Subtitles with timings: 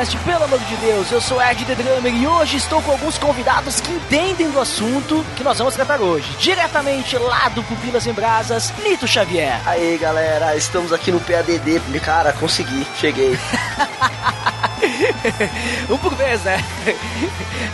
[0.00, 3.18] Podcast, pelo amor de Deus, eu sou Ed The Drummer e hoje estou com alguns
[3.18, 6.26] convidados que entendem do assunto que nós vamos tratar hoje.
[6.38, 9.60] Diretamente lá do Pupilas em Brasas, Lito Xavier.
[9.68, 11.80] Aí galera, estamos aqui no PADD.
[12.02, 13.38] Cara, consegui, cheguei.
[15.88, 16.62] um por vez, né?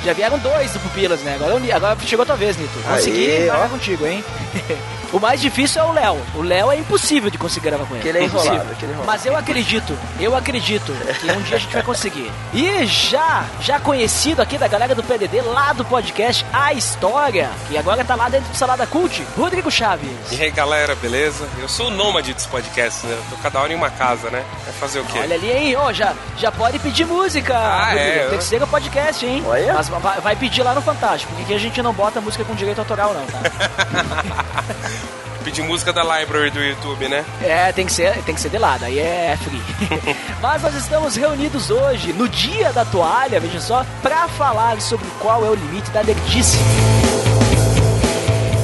[0.05, 1.35] Já vieram dois do Pupilas, né?
[1.35, 2.79] Agora, agora chegou a tua vez, Nito.
[2.81, 3.69] Consegui Aê, gravar ó.
[3.69, 4.25] contigo, hein?
[5.13, 6.19] o mais difícil é o Léo.
[6.35, 8.03] O Léo é impossível de conseguir gravar com ele.
[8.03, 9.07] Que ele é enrolado, que ele é enrolado.
[9.07, 12.31] Mas eu acredito, eu acredito que um dia a gente vai conseguir.
[12.53, 17.77] E já, já conhecido aqui da galera do PDD, lá do podcast A História, que
[17.77, 20.11] agora tá lá dentro do Salada Cult, Rodrigo Chaves.
[20.33, 21.47] E aí galera, beleza?
[21.61, 23.13] Eu sou o nômade dos podcasts, né?
[23.13, 24.45] Eu tô cada hora em uma casa, né?
[24.65, 25.19] Vai fazer o quê?
[25.19, 25.77] Olha ali, hein?
[25.77, 27.16] Ô, já, já pode pedir música.
[27.55, 27.99] Ah, Rodrigo.
[28.01, 29.43] é, eu- Terceiro podcast, hein?
[29.47, 29.75] Olha.
[29.75, 29.89] Mas
[30.23, 33.15] vai, pedir lá no Fantástico, porque aqui a gente não bota música com direito autoral,
[33.15, 33.41] não, tá?
[35.45, 37.25] Pedir música da library do YouTube, né?
[37.41, 39.63] É, tem que ser, tem que ser de lado, aí é free.
[40.43, 45.47] Mas nós estamos reunidos hoje, no dia da toalha, veja só, pra falar sobre qual
[45.47, 46.59] é o limite da nerdice.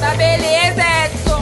[0.00, 1.41] Tá beleza, Edson!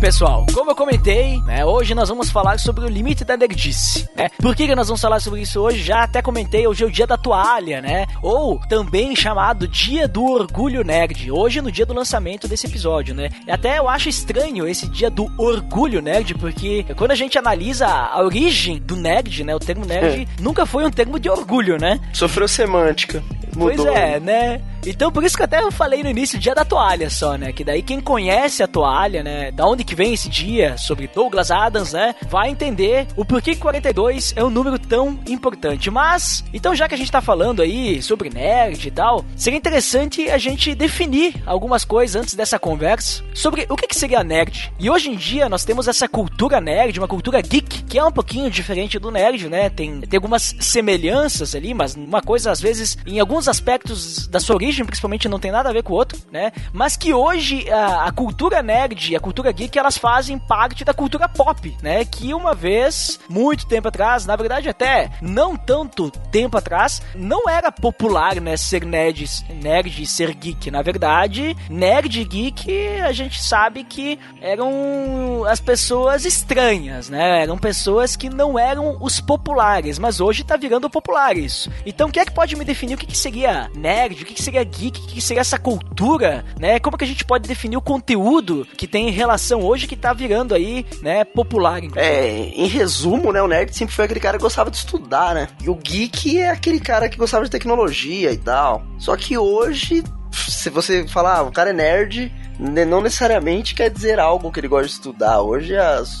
[0.00, 0.46] pessoal.
[0.54, 4.08] Como eu comentei, né, hoje nós vamos falar sobre o limite da nerdice.
[4.16, 4.30] Né?
[4.40, 5.82] Por que, que nós vamos falar sobre isso hoje?
[5.82, 8.06] Já até comentei, hoje é o dia da toalha, né?
[8.22, 11.30] Ou também chamado Dia do Orgulho Nerd.
[11.30, 13.28] Hoje no dia do lançamento desse episódio, né?
[13.46, 17.86] E até eu acho estranho esse dia do Orgulho Nerd, porque quando a gente analisa
[17.86, 19.54] a origem do nerd, né?
[19.54, 22.00] O termo nerd nunca foi um termo de orgulho, né?
[22.14, 23.22] Sofreu semântica.
[23.56, 23.84] Mudou.
[23.84, 24.60] Pois é, né?
[24.86, 27.52] Então por isso que até eu falei no início dia da toalha só, né?
[27.52, 29.50] Que daí quem conhece a toalha, né?
[29.50, 32.14] Da onde que vem esse dia sobre Douglas Adams, né?
[32.28, 35.90] Vai entender o porquê que 42 é um número tão importante.
[35.90, 40.30] Mas, então já que a gente tá falando aí sobre nerd e tal, seria interessante
[40.30, 44.72] a gente definir algumas coisas antes dessa conversa sobre o que que seria nerd.
[44.78, 48.12] E hoje em dia nós temos essa cultura nerd, uma cultura geek, que é um
[48.12, 49.68] pouquinho diferente do nerd, né?
[49.68, 54.56] Tem, tem algumas semelhanças ali, mas uma coisa às vezes em alguns aspectos da sua
[54.56, 56.52] origem, principalmente não tem nada a ver com o outro, né?
[56.72, 60.94] Mas que hoje a, a cultura nerd e a cultura geek elas fazem parte da
[60.94, 62.04] cultura pop, né?
[62.04, 67.70] Que uma vez, muito tempo atrás, na verdade até não tanto tempo atrás, não era
[67.72, 68.56] popular, né?
[68.56, 69.24] Ser nerd,
[69.62, 70.70] nerd e ser geek.
[70.70, 77.42] Na verdade, nerd e geek a gente sabe que eram as pessoas estranhas, né?
[77.42, 81.70] Eram pessoas que não eram os populares, mas hoje tá virando popular isso.
[81.84, 84.42] Então, quem é que pode me definir o que, que seria nerd, o que, que
[84.42, 86.80] seria geek, o que, que seria essa cultura, né?
[86.80, 90.12] Como que a gente pode definir o conteúdo que tem em relação hoje que tá
[90.12, 91.78] virando aí, né, popular?
[91.82, 92.04] inclusive?
[92.12, 95.48] É, em resumo, né, o nerd sempre foi aquele cara que gostava de estudar, né?
[95.62, 98.82] E o geek é aquele cara que gostava de tecnologia e tal.
[98.98, 100.02] Só que hoje,
[100.32, 104.58] se você falar, ah, o cara é nerd, ne- não necessariamente quer dizer algo que
[104.58, 105.40] ele gosta de estudar.
[105.40, 105.74] Hoje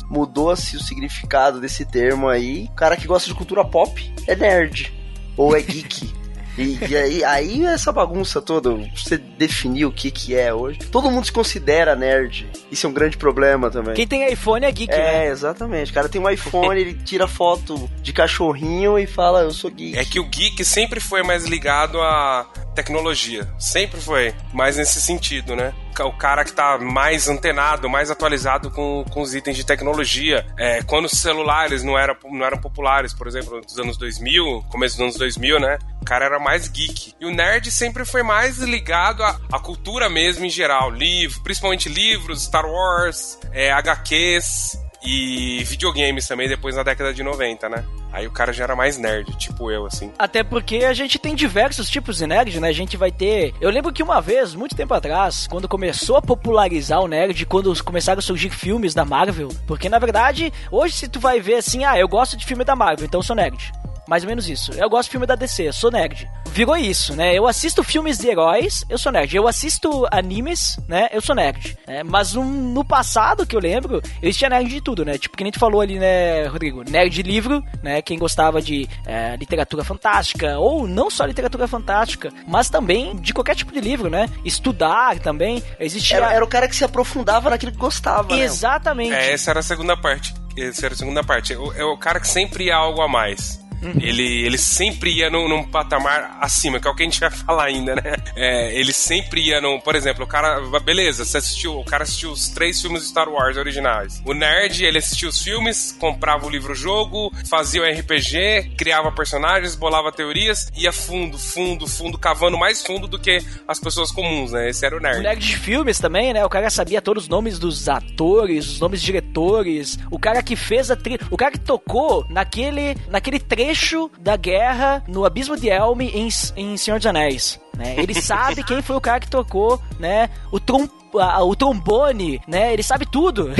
[0.08, 2.68] mudou-se o significado desse termo aí.
[2.70, 4.92] O cara que gosta de cultura pop é nerd.
[5.36, 6.08] Ou é geek.
[6.58, 10.78] E, e aí, aí essa bagunça toda, você definir o que que é hoje.
[10.90, 12.48] Todo mundo se considera nerd.
[12.70, 13.94] Isso é um grande problema também.
[13.94, 15.26] Quem tem iPhone é geek, É, né?
[15.28, 15.90] exatamente.
[15.90, 19.98] O cara tem um iPhone, ele tira foto de cachorrinho e fala, eu sou geek.
[19.98, 23.48] É que o geek sempre foi mais ligado à tecnologia.
[23.58, 24.34] Sempre foi.
[24.52, 25.72] Mais nesse sentido, né?
[25.98, 30.46] O cara que tá mais antenado, mais atualizado com, com os itens de tecnologia.
[30.58, 34.96] É, quando os celulares não eram, não eram populares, por exemplo, nos anos 2000, começo
[34.96, 35.78] dos anos 2000, né?
[36.00, 37.14] O cara era mais geek.
[37.20, 40.90] E o nerd sempre foi mais ligado à, à cultura mesmo em geral.
[40.90, 47.68] Livro, principalmente livros, Star Wars, é, HQs e videogames também, depois na década de 90,
[47.68, 47.84] né?
[48.12, 50.12] Aí o cara já era mais nerd, tipo eu, assim.
[50.18, 52.68] Até porque a gente tem diversos tipos de nerd, né?
[52.68, 53.54] A gente vai ter.
[53.60, 57.72] Eu lembro que uma vez, muito tempo atrás, quando começou a popularizar o nerd, quando
[57.82, 61.84] começaram a surgir filmes da Marvel, porque na verdade, hoje se tu vai ver assim,
[61.84, 63.72] ah, eu gosto de filme da Marvel, então eu sou nerd.
[64.10, 64.72] Mais ou menos isso.
[64.72, 66.28] Eu gosto de filme da DC, eu sou nerd.
[66.48, 67.32] Virou isso, né?
[67.32, 69.36] Eu assisto filmes de heróis, eu sou nerd.
[69.36, 71.08] Eu assisto animes, né?
[71.12, 71.78] Eu sou nerd.
[71.86, 72.02] Né?
[72.02, 75.16] Mas um, no passado, que eu lembro, eu tinha nerd de tudo, né?
[75.16, 76.82] Tipo, que nem tu falou ali, né, Rodrigo?
[76.90, 78.02] Nerd de livro, né?
[78.02, 83.54] Quem gostava de é, literatura fantástica, ou não só literatura fantástica, mas também de qualquer
[83.54, 84.28] tipo de livro, né?
[84.44, 85.62] Estudar também.
[85.78, 86.16] Existia.
[86.16, 88.34] Era, era o cara que se aprofundava naquilo que gostava.
[88.34, 88.42] né?
[88.42, 89.14] Exatamente.
[89.14, 90.34] É, essa era a segunda parte.
[90.58, 91.52] Essa era a segunda parte.
[91.52, 93.60] É o, é o cara que sempre ia algo a mais.
[93.82, 93.94] Uhum.
[94.00, 97.30] Ele, ele sempre ia num, num patamar acima, que é o que a gente vai
[97.30, 98.02] falar ainda, né?
[98.36, 99.80] É, ele sempre ia num.
[99.80, 100.60] Por exemplo, o cara.
[100.80, 101.78] Beleza, você assistiu.
[101.78, 104.22] O cara assistiu os três filmes de Star Wars originais.
[104.24, 110.12] O nerd, ele assistia os filmes, comprava o livro-jogo, fazia o RPG, criava personagens, bolava
[110.12, 114.68] teorias, ia fundo, fundo, fundo, cavando mais fundo do que as pessoas comuns, né?
[114.68, 115.22] Esse era o O nerd.
[115.22, 116.44] nerd de filmes também, né?
[116.44, 120.90] O cara sabia todos os nomes dos atores, os nomes diretores, o cara que fez
[120.90, 123.38] a trilha, o cara que tocou naquele, naquele
[123.70, 127.60] trecho da guerra no Abismo de Helm em, em Senhor dos Anéis.
[127.76, 127.94] Né?
[127.96, 130.28] Ele sabe quem foi o cara que tocou, né?
[130.50, 132.72] O trom a- o trombone, né?
[132.72, 133.50] Ele sabe tudo.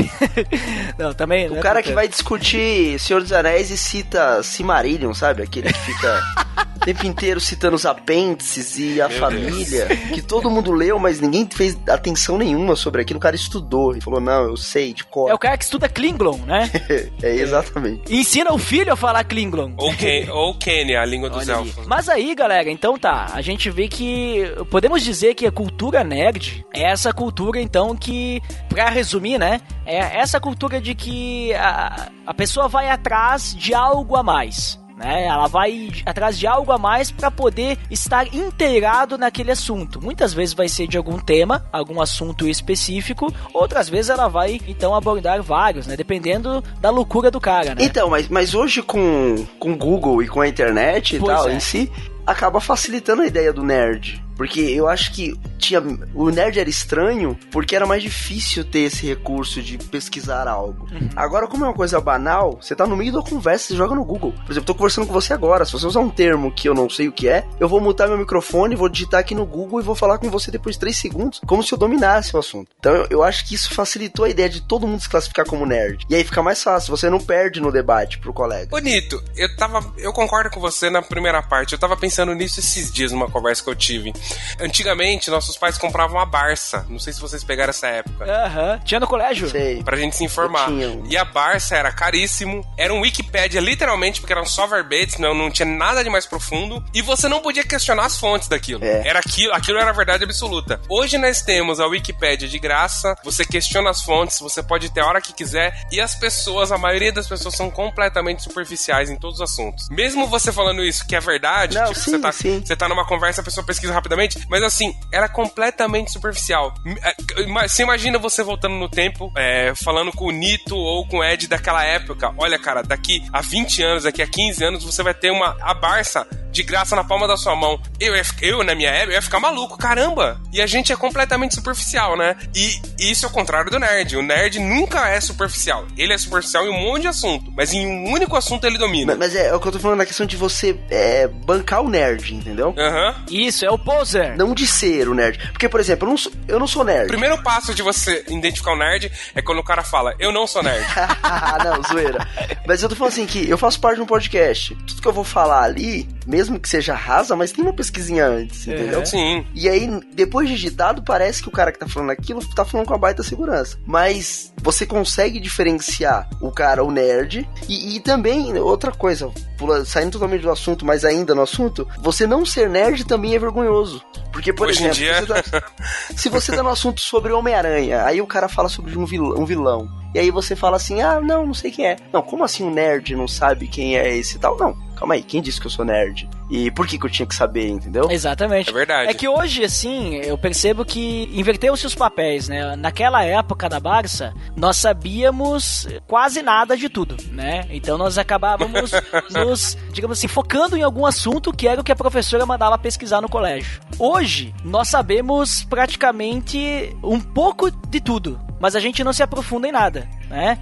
[0.97, 1.49] não, também.
[1.49, 5.41] O cara que vai discutir Senhor dos Anéis e cita Cimarillion, sabe?
[5.43, 6.21] Aquele que fica
[6.75, 9.87] o tempo inteiro citando os apêndices e a Meu família.
[10.13, 13.17] Que todo mundo leu, mas ninguém fez atenção nenhuma sobre aquilo.
[13.17, 15.29] O cara estudou e falou, não, eu sei de cor.
[15.29, 16.69] É o cara que estuda Klingon, né?
[17.21, 18.11] É, exatamente.
[18.11, 19.73] E ensina o filho a falar Klingon.
[19.77, 21.67] Ou, Ken, ou Kenya, a língua dos Olha aí.
[21.67, 21.85] elfos.
[21.87, 23.27] Mas aí, galera, então tá.
[23.33, 24.43] A gente vê que.
[24.69, 28.41] Podemos dizer que a cultura nerd é essa cultura, então, que.
[28.69, 29.61] Pra resumir, né?
[29.85, 34.79] É essa cultura de que a, a pessoa vai atrás de algo a mais.
[35.01, 35.25] Né?
[35.25, 39.99] Ela vai atrás de algo a mais para poder estar inteirado naquele assunto.
[39.99, 44.93] Muitas vezes vai ser de algum tema, algum assunto específico, outras vezes ela vai então
[44.93, 45.97] abordar vários, né?
[45.97, 47.83] Dependendo da loucura do cara, né?
[47.83, 51.49] Então, mas, mas hoje com com o Google e com a internet e Pois tal
[51.49, 51.55] é.
[51.55, 51.91] em si,
[52.25, 54.23] acaba facilitando a ideia do nerd.
[54.41, 55.79] Porque eu acho que tinha
[56.15, 60.87] o nerd era estranho porque era mais difícil ter esse recurso de pesquisar algo.
[60.91, 61.09] Uhum.
[61.15, 64.03] Agora, como é uma coisa banal, você tá no meio da conversa, você joga no
[64.03, 64.31] Google.
[64.31, 65.63] Por exemplo, eu tô conversando com você agora.
[65.63, 68.07] Se você usar um termo que eu não sei o que é, eu vou mutar
[68.07, 70.97] meu microfone, vou digitar aqui no Google e vou falar com você depois de 3
[70.97, 72.71] segundos, como se eu dominasse o assunto.
[72.79, 75.67] Então eu, eu acho que isso facilitou a ideia de todo mundo se classificar como
[75.67, 76.03] nerd.
[76.09, 78.71] E aí fica mais fácil, você não perde no debate pro colega.
[78.71, 79.93] Bonito, eu tava.
[79.99, 81.73] Eu concordo com você na primeira parte.
[81.73, 84.11] Eu tava pensando nisso esses dias numa conversa que eu tive.
[84.59, 86.85] Antigamente, nossos pais compravam a Barça.
[86.89, 88.25] Não sei se vocês pegaram essa época.
[88.25, 88.79] Aham.
[88.83, 89.49] Tinha no colégio?
[89.49, 89.83] Sei.
[89.83, 90.69] Pra gente se informar.
[91.09, 92.65] E a Barça era caríssimo.
[92.77, 96.83] Era um Wikipédia, literalmente, porque eram só verbetes, não, não tinha nada de mais profundo.
[96.93, 98.83] E você não podia questionar as fontes daquilo.
[98.83, 99.07] É.
[99.07, 100.79] Era aquilo, aquilo era a verdade absoluta.
[100.89, 105.07] Hoje nós temos a Wikipédia de graça, você questiona as fontes, você pode ter a
[105.07, 105.75] hora que quiser.
[105.91, 109.87] E as pessoas, a maioria das pessoas são completamente superficiais em todos os assuntos.
[109.89, 112.63] Mesmo você falando isso, que é verdade, Não, tipo, sim, você, tá, sim.
[112.65, 114.10] você tá numa conversa, a pessoa pesquisa rapidamente,
[114.49, 116.73] mas assim, era completamente superficial.
[117.03, 121.23] É, Você imagina você voltando no tempo, é, falando com o Nito ou com o
[121.23, 122.33] Ed daquela época.
[122.37, 125.73] Olha, cara, daqui a 20 anos, daqui a 15 anos, você vai ter uma a
[125.73, 127.81] Barça de graça na palma da sua mão.
[127.99, 130.39] Eu, eu na minha época, eu ia ficar maluco, caramba!
[130.51, 132.35] E a gente é completamente superficial, né?
[132.53, 134.17] E isso é o contrário do nerd.
[134.17, 135.87] O nerd nunca é superficial.
[135.97, 139.15] Ele é superficial em um monte de assunto, mas em um único assunto ele domina.
[139.15, 141.81] Mas, mas é, é o que eu tô falando na questão de você é, bancar
[141.81, 142.75] o nerd, entendeu?
[142.77, 143.15] Aham.
[143.29, 144.35] Isso, é o poser.
[144.37, 145.37] Não de ser o nerd.
[145.51, 147.07] Porque, por exemplo, eu não sou, eu não sou O nerd.
[147.07, 150.63] primeiro passo de você identificar o nerd é quando o cara fala, eu não sou
[150.63, 150.85] nerd.
[151.63, 152.27] não, zoeira.
[152.65, 154.75] Mas eu tô falando assim que eu faço parte de um podcast.
[154.87, 158.67] Tudo que eu vou falar ali, mesmo que seja rasa, mas tem uma pesquisinha antes,
[158.67, 159.05] entendeu?
[159.05, 159.45] Sim.
[159.53, 162.85] E aí, depois de digitado, parece que o cara que tá falando aquilo tá falando
[162.87, 163.77] com a baita segurança.
[163.85, 170.11] Mas você consegue diferenciar o cara, o nerd, e, e também, outra coisa, pula- saindo
[170.13, 174.01] totalmente do assunto, mas ainda no assunto, você não ser nerd também é vergonhoso.
[174.31, 175.63] Porque, por Hoje em exemplo, dia- você tá-
[176.15, 179.45] se você tá no assunto sobre Homem-Aranha, aí o cara fala sobre um vilão, um
[179.45, 179.89] vilão.
[180.13, 181.95] E aí você fala assim, ah, não, não sei quem é.
[182.11, 184.57] Não, como assim um nerd não sabe quem é esse e tal?
[184.57, 186.29] Não, calma aí, quem disse que eu sou nerd?
[186.49, 188.09] E por que que eu tinha que saber, entendeu?
[188.11, 188.69] Exatamente.
[188.69, 189.09] É verdade.
[189.09, 192.75] É que hoje, assim, eu percebo que inverteu-se os papéis, né?
[192.75, 197.65] Naquela época da Barça, nós sabíamos quase nada de tudo, né?
[197.71, 198.91] Então nós acabávamos
[199.33, 203.21] nos, digamos assim, focando em algum assunto que era o que a professora mandava pesquisar
[203.21, 203.81] no colégio.
[203.97, 209.71] Hoje, nós sabemos praticamente um pouco de tudo, mas a gente não se aprofunda em
[209.71, 210.59] nada, né?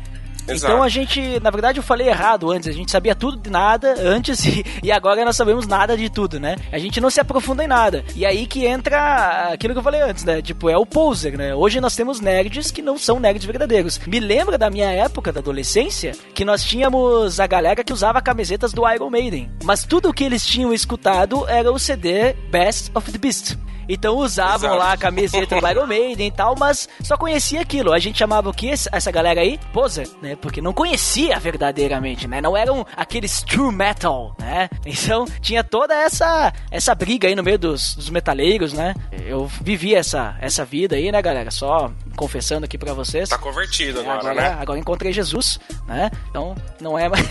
[0.51, 0.73] Exato.
[0.73, 2.67] Então a gente, na verdade, eu falei errado antes.
[2.67, 6.39] A gente sabia tudo de nada antes e, e agora nós sabemos nada de tudo,
[6.39, 6.55] né?
[6.71, 8.03] A gente não se aprofunda em nada.
[8.15, 10.41] E aí que entra aquilo que eu falei antes, né?
[10.41, 11.53] Tipo, é o poser, né?
[11.55, 13.99] Hoje nós temos nerds que não são nerds verdadeiros.
[14.07, 18.73] Me lembra da minha época da adolescência que nós tínhamos a galera que usava camisetas
[18.73, 19.51] do Iron Maiden.
[19.63, 23.57] Mas tudo o que eles tinham escutado era o CD Best of the Beast.
[23.89, 24.77] Então usavam Exato.
[24.77, 27.91] lá a camiseta do Iron Maiden e tal, mas só conhecia aquilo.
[27.91, 29.59] A gente chamava o que essa galera aí?
[29.73, 30.35] Poser, né?
[30.41, 32.41] Porque não conhecia verdadeiramente, né?
[32.41, 34.69] Não eram aqueles true metal, né?
[34.85, 38.93] Então tinha toda essa essa briga aí no meio dos, dos metaleiros, né?
[39.25, 41.51] Eu vivi essa, essa vida aí, né, galera?
[41.51, 43.29] Só confessando aqui pra vocês.
[43.29, 44.57] Tá convertido agora, Agora, né?
[44.59, 46.09] agora encontrei Jesus, né?
[46.29, 47.25] Então não é mais.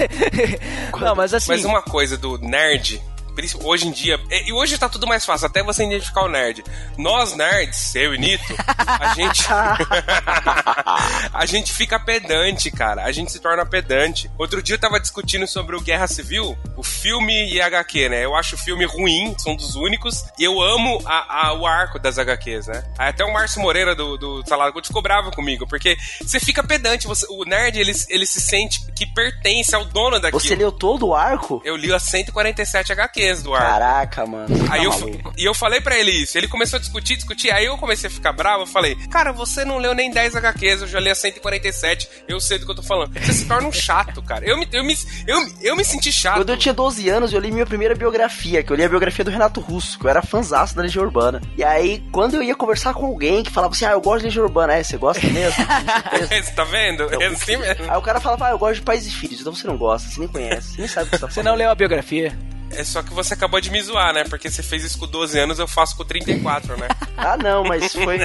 [1.01, 1.51] não, mas assim.
[1.53, 3.03] Mas uma coisa do nerd,
[3.63, 6.65] hoje em dia, e e hoje tá tudo mais fácil, até você identificar o nerd.
[6.97, 8.43] Nós nerds, eu e Nito,
[8.89, 9.45] a gente
[11.33, 13.05] a gente fica pedante, cara.
[13.05, 14.31] A gente se torna pedante.
[14.39, 18.25] Outro dia eu tava discutindo sobre o Guerra Civil, o filme e HQ, né?
[18.25, 21.99] Eu acho o filme ruim, são dos únicos, e eu amo a- a- o arco
[21.99, 22.85] das HQs, né?
[22.97, 27.07] Até o Márcio Moreira do, do Salado Gold ficou bravo comigo, porque você fica pedante,
[27.07, 30.41] você- o nerd ele, ele se sente que pertence ao dono daquilo.
[30.41, 31.61] Você leu todo o arco?
[31.65, 33.67] Eu li as 147 HQs do arco.
[33.67, 34.49] Caraca, mano.
[34.49, 36.37] Você Aí tá eu, e eu falei pra ele isso.
[36.37, 37.51] Ele começou a discutir, discutir.
[37.51, 38.63] Aí eu comecei a ficar bravo.
[38.63, 42.09] Eu falei, cara, você não leu nem 10 HQs, eu já li as 147.
[42.29, 43.13] Eu sei do que eu tô falando.
[43.21, 44.45] Você se torna um chato, cara.
[44.45, 46.37] Eu me, eu me, eu, eu me senti chato.
[46.37, 49.25] Quando eu tinha 12 anos, eu li minha primeira biografia, que eu li a biografia
[49.25, 51.41] do Renato Russo, que eu era fãzaço da Legião Urbana.
[51.57, 54.25] E aí, quando eu ia conversar com alguém que falava assim, ah, eu gosto de
[54.27, 55.59] Legião Urbana, é, você gosta mesmo?
[56.29, 57.03] Você tá vendo?
[57.23, 57.91] É assim mesmo.
[57.91, 60.09] aí o cara falava, ah, eu gosto de Pais e Filhos, então você não gosta,
[60.09, 61.51] você nem conhece, você nem sabe o que você tá Você falando.
[61.51, 62.37] não leu a biografia.
[62.71, 64.25] É só que você acabou de me zoar, né?
[64.25, 66.89] Porque você fez isso com 12 anos, eu faço com 34, né?
[67.17, 68.19] Ah, não, mas foi,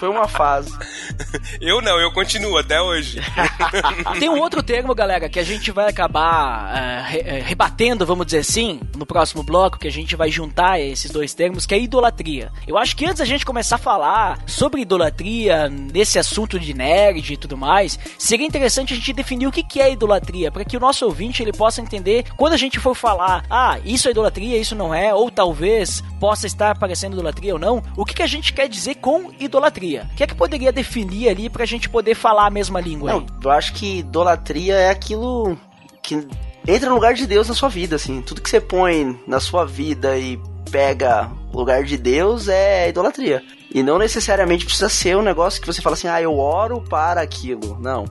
[0.00, 0.72] foi uma fase.
[1.60, 3.20] Eu não, eu continuo até hoje.
[4.18, 8.38] Tem um outro termo, galera, que a gente vai acabar re- eh, rebatendo, vamos dizer
[8.38, 12.50] assim, no próximo bloco, que a gente vai juntar esses dois termos, que é idolatria.
[12.66, 17.32] Eu acho que antes da gente começar a falar sobre idolatria, nesse assunto de nerd
[17.32, 20.76] e tudo mais, seria interessante a gente definir o que que é idolatria, para que
[20.76, 24.58] o nosso ouvinte ele possa entender, quando a gente for falar, ah, isso é idolatria,
[24.58, 28.26] isso não é, ou talvez possa estar parecendo idolatria ou não, o que que a
[28.26, 30.06] gente quer dizer com idolatria?
[30.12, 33.16] O que é que poderia definir ali pra gente poder falar a mesma língua aí?
[33.16, 35.56] Não, eu acho que idolatria é aquilo
[36.02, 36.26] que
[36.68, 38.20] entra no lugar de Deus na sua vida, assim.
[38.20, 40.38] Tudo que você põe na sua vida e
[40.70, 43.42] pega o lugar de Deus é idolatria.
[43.72, 47.20] E não necessariamente precisa ser um negócio que você fala assim, ah, eu oro para
[47.20, 47.78] aquilo.
[47.80, 48.04] Não.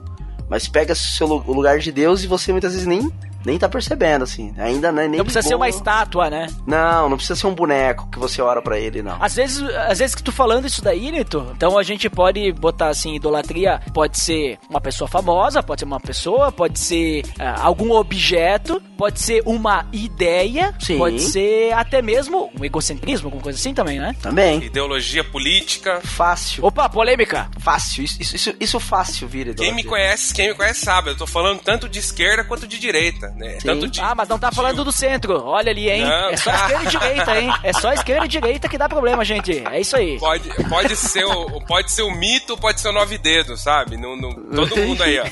[0.48, 3.10] Mas pega o seu o lugar de Deus e você muitas vezes nem,
[3.46, 4.52] nem tá percebendo, assim.
[4.58, 6.48] Ainda não é nem Não precisa ser uma estátua, né?
[6.66, 9.16] Não, não precisa ser um boneco que você ora pra ele, não.
[9.22, 12.88] Às vezes, às vezes que tu falando isso daí, Nito, então a gente pode botar
[12.88, 17.92] assim, idolatria pode ser uma pessoa famosa, pode ser uma pessoa, pode ser ah, algum
[17.92, 20.98] objeto, pode ser uma ideia, Sim.
[20.98, 24.14] pode ser até mesmo um egocentrismo, alguma coisa assim também, né?
[24.20, 24.64] Também.
[24.64, 26.00] Ideologia política.
[26.02, 26.64] Fácil.
[26.64, 27.48] Opa, polêmica!
[27.60, 28.02] Fácil.
[28.02, 31.26] Isso, isso, isso, isso fácil vira Quem me conhece, quem me conhece sabe, eu tô
[31.26, 33.58] falando tanto de esquerda quanto de direita, né?
[33.62, 36.02] Tanto de Ah, mas não tá falando do centro, olha ali, hein?
[36.04, 36.30] Não.
[36.30, 37.50] É só esquerda e direita, hein?
[37.62, 39.62] É só esquerda e direita que dá problema, gente.
[39.70, 40.18] É isso aí.
[40.18, 43.96] Pode, pode, ser o, pode ser o mito, pode ser o nove dedos, sabe?
[43.96, 44.34] No, no-
[44.66, 45.26] todo mundo aí, ó.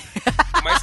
[0.62, 0.82] Mas,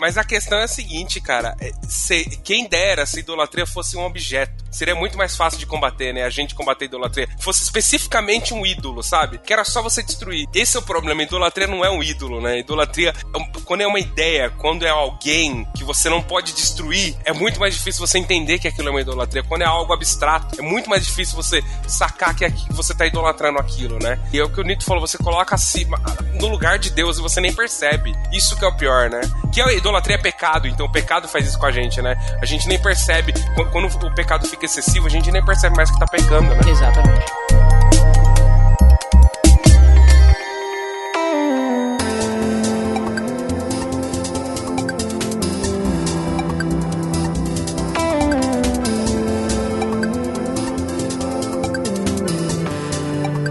[0.00, 1.54] mas a questão é a seguinte, cara.
[1.60, 4.64] é, se- quem dera se idolatria fosse um objeto.
[4.70, 6.24] Seria muito mais fácil de combater, né?
[6.24, 7.28] A gente combater a idolatria.
[7.38, 9.38] Fosse especificamente um ídolo, sabe?
[9.38, 10.48] Que era só você destruir.
[10.52, 11.22] Esse é o problema.
[11.22, 12.58] Idolatria não é um ídolo, né?
[12.58, 17.32] Idolatria, é quando é uma ideia, quando é alguém que você não pode destruir, é
[17.32, 19.44] muito mais difícil você entender que aquilo é uma idolatria.
[19.44, 23.58] Quando é algo abstrato, é muito mais difícil você sacar que aqui- você tá idolatrando
[23.60, 24.18] aquilo, né?
[24.32, 25.98] E é o que o Nito falou, você coloca acima,
[26.40, 28.12] no lugar de Deus e você nem percebe.
[28.32, 29.20] Isso que é o pior, né?
[29.52, 32.16] Que a idolatria é pecado, então o pecado faz isso com a gente, né?
[32.40, 35.90] A gente nem percebe, quando, quando o pecado fica excessivo, a gente nem percebe mais
[35.90, 36.60] que tá pecando, né?
[36.66, 37.26] Exatamente.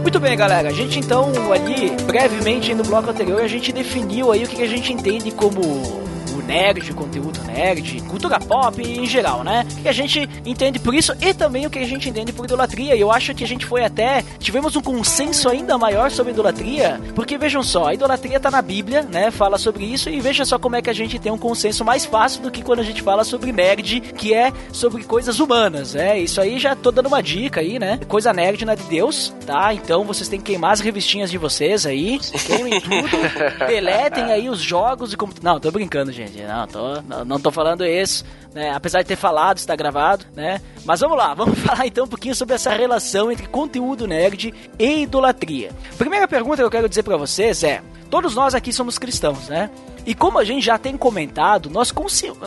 [0.02, 0.70] Muito bem, galera.
[0.70, 4.64] A gente então ali, brevemente no bloco anterior, a gente definiu aí o que que
[4.64, 6.12] a gente entende como
[6.44, 9.66] nerd, conteúdo nerd, cultura pop em geral, né?
[9.80, 12.46] O que a gente entende por isso e também o que a gente entende por
[12.46, 12.96] idolatria.
[12.96, 14.24] E eu acho que a gente foi até.
[14.40, 19.02] Tivemos um consenso ainda maior sobre idolatria, porque vejam só, a idolatria tá na Bíblia,
[19.04, 19.32] né?
[19.32, 22.06] Fala sobre isso e veja só como é que a gente tem um consenso mais
[22.06, 26.20] fácil do que quando a gente fala sobre nerd, que é sobre coisas humanas, né?
[26.20, 28.00] Isso aí já tô dando uma dica aí, né?
[28.08, 29.74] Coisa nerd não é de Deus, tá?
[29.74, 33.18] Então vocês têm que queimar as revistinhas de vocês aí, queimem tudo,
[33.68, 35.34] deletem aí os jogos e como.
[35.42, 36.33] Não, tô brincando, gente.
[36.42, 38.26] Não, tô, não, não tô falando isso.
[38.54, 40.62] Né, apesar de ter falado, está gravado, né?
[40.86, 45.02] Mas vamos lá, vamos falar então um pouquinho sobre essa relação entre conteúdo nerd e
[45.04, 45.72] idolatria.
[45.98, 47.82] Primeira pergunta que eu quero dizer para vocês é:
[48.14, 49.72] todos nós aqui somos cristãos, né?
[50.06, 51.92] E como a gente já tem comentado, nós,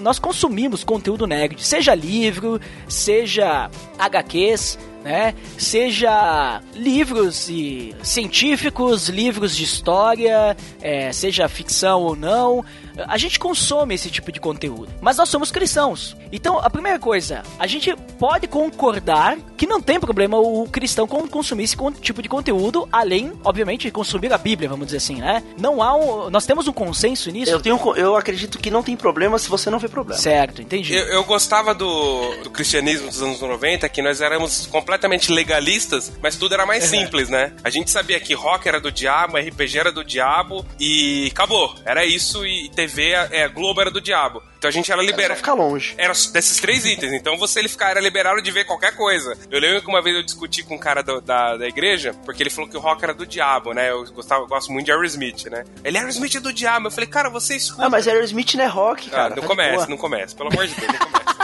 [0.01, 3.69] nós consumimos conteúdo nerd, seja livro, seja
[3.99, 5.35] HQs, né?
[5.59, 12.65] Seja livros e científicos, livros de história, é, seja ficção ou não,
[13.07, 14.89] a gente consome esse tipo de conteúdo.
[15.01, 16.17] Mas nós somos cristãos.
[16.33, 21.65] Então, a primeira coisa, a gente pode concordar que não tem problema o cristão consumir
[21.65, 25.43] esse tipo de conteúdo, além, obviamente, de consumir a Bíblia, vamos dizer assim, né?
[25.59, 27.53] Não há um, Nós temos um consenso nisso?
[27.53, 30.21] Eu, tenho, eu acredito que não tem problema se você não vê problema.
[30.21, 30.95] Certo, entendi.
[30.95, 36.37] Eu, eu gostava do, do cristianismo dos anos 90, que nós éramos completamente legalistas, mas
[36.37, 37.01] tudo era mais uhum.
[37.01, 37.53] simples, né?
[37.65, 41.75] A gente sabia que rock era do diabo, RPG era do diabo e acabou.
[41.85, 44.43] Era isso e TV, é, Globo era do diabo.
[44.59, 45.25] Então a gente era liberado.
[45.25, 45.95] Era ficar longe.
[45.97, 47.13] Era desses três itens.
[47.13, 49.37] Então você ele ficar, era liberado de ver qualquer coisa.
[49.51, 52.43] Eu lembro que uma vez eu discuti com um cara do, da, da igreja, porque
[52.43, 53.91] ele falou que o rock era do diabo, né?
[53.91, 55.65] Eu, gostava, eu gosto muito de Aerosmith, né?
[55.85, 56.89] Ele, Aerosmith é do diabo.
[56.89, 57.87] Eu falei, cara, você escuta.
[57.87, 59.27] Ah, mas Aerosmith não é rock, ah, cara.
[59.27, 60.37] Ah, não tá começa, não começa.
[60.37, 61.36] Pelo amor de Deus, não começa.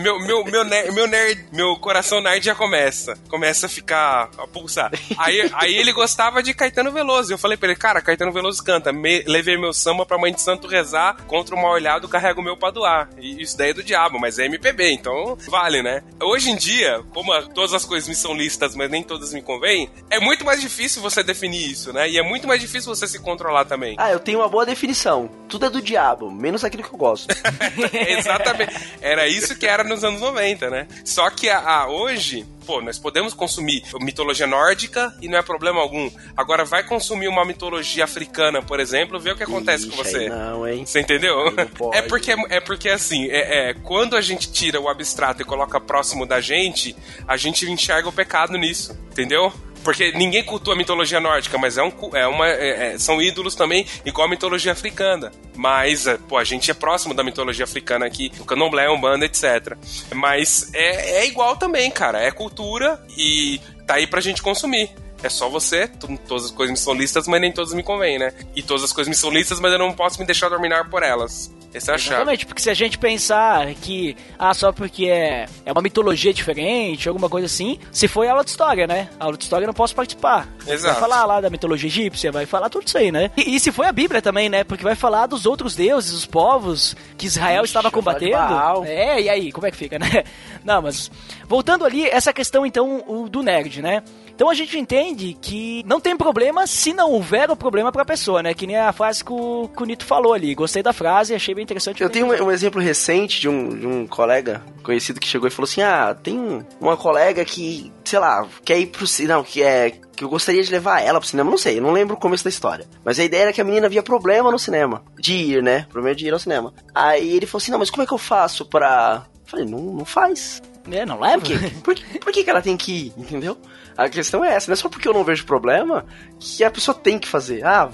[0.00, 3.18] Meu, meu, meu, nerd, meu nerd, meu coração nerd já começa.
[3.28, 4.92] Começa a ficar, a pulsar.
[5.18, 7.32] Aí, aí ele gostava de Caetano Veloso.
[7.32, 8.92] Eu falei pra ele, cara, Caetano Veloso canta.
[8.92, 12.44] Me, levei meu samba pra mãe de santo rezar, contra o mal olhado carrego o
[12.44, 13.08] meu pra doar.
[13.18, 16.02] E isso daí é do diabo, mas é MPB, então vale, né?
[16.20, 19.90] Hoje em dia, como todas as coisas me são listas, mas nem todas me convêm,
[20.10, 22.08] é muito mais difícil você definir isso, né?
[22.08, 23.96] E é muito mais difícil você se controlar também.
[23.98, 25.30] Ah, eu tenho uma boa definição.
[25.48, 27.34] Tudo é do diabo, menos aquilo que eu gosto.
[27.92, 28.72] Exatamente.
[29.00, 30.86] Era isso que era nos anos 90, né?
[31.04, 35.80] Só que a, a, hoje, pô, nós podemos consumir mitologia nórdica e não é problema
[35.80, 36.10] algum.
[36.36, 40.28] Agora vai consumir uma mitologia africana, por exemplo, vê o que acontece Ixi, com você.
[40.28, 40.84] Não, hein?
[40.86, 41.52] Você entendeu?
[41.92, 45.80] É porque é porque assim, é, é, quando a gente tira o abstrato e coloca
[45.80, 49.52] próximo da gente, a gente enxerga o pecado nisso, entendeu?
[49.82, 53.54] Porque ninguém cultua a mitologia nórdica, mas é, um, é uma, é, é, são ídolos
[53.54, 55.32] também, igual a mitologia africana.
[55.54, 59.76] Mas, é, pô, a gente é próximo da mitologia africana aqui, o candomblé, umbanda, etc.
[60.14, 62.20] Mas é, é igual também, cara.
[62.20, 64.90] É cultura e tá aí pra gente consumir.
[65.22, 65.88] É só você,
[66.26, 68.32] todas as coisas me são listas, mas nem todas me convêm, né?
[68.54, 71.02] E todas as coisas me são listas, mas eu não posso me deixar dominar por
[71.02, 71.50] elas.
[71.74, 72.16] Esse é a chave.
[72.16, 77.08] Exatamente, porque se a gente pensar que, ah, só porque é, é uma mitologia diferente,
[77.08, 79.08] alguma coisa assim, se foi aula de história, né?
[79.18, 80.48] Aula de história eu não posso participar.
[80.66, 81.00] Exato.
[81.00, 83.30] Vai falar lá da mitologia egípcia, vai falar tudo isso aí, né?
[83.36, 84.64] E, e se foi a Bíblia também, né?
[84.64, 88.84] Porque vai falar dos outros deuses, os povos que Israel Ixi, estava combatendo.
[88.84, 90.24] É, e aí, como é que fica, né?
[90.62, 91.10] Não, mas
[91.48, 94.02] voltando ali, essa questão então o, do nerd, né?
[94.42, 98.42] Então a gente entende que não tem problema se não houver o problema pra pessoa,
[98.42, 98.52] né?
[98.52, 100.52] Que nem a frase que o, que o Nito falou ali.
[100.52, 102.02] Gostei da frase, achei bem interessante.
[102.02, 105.50] Eu tenho um, um, exemplo recente de um, de um colega conhecido que chegou e
[105.52, 109.92] falou assim: Ah, tem uma colega que, sei lá, quer ir pro cinema, que é
[110.16, 112.42] que eu gostaria de levar ela pro cinema, não sei, eu não lembro o começo
[112.42, 112.84] da história.
[113.04, 115.04] Mas a ideia era que a menina via problema no cinema.
[115.20, 115.86] De ir, né?
[115.88, 116.74] Problema de ir ao cinema.
[116.92, 119.24] Aí ele falou assim: não, mas como é que eu faço pra.
[119.32, 120.60] Eu falei, não, não faz.
[120.90, 121.38] É, não leva?
[121.38, 121.72] Por, quê?
[121.84, 123.56] Por, por que, que ela tem que ir, entendeu?
[123.96, 126.04] A questão é essa, não é só porque eu não vejo problema
[126.38, 127.64] que a pessoa tem que fazer.
[127.64, 127.88] Ah,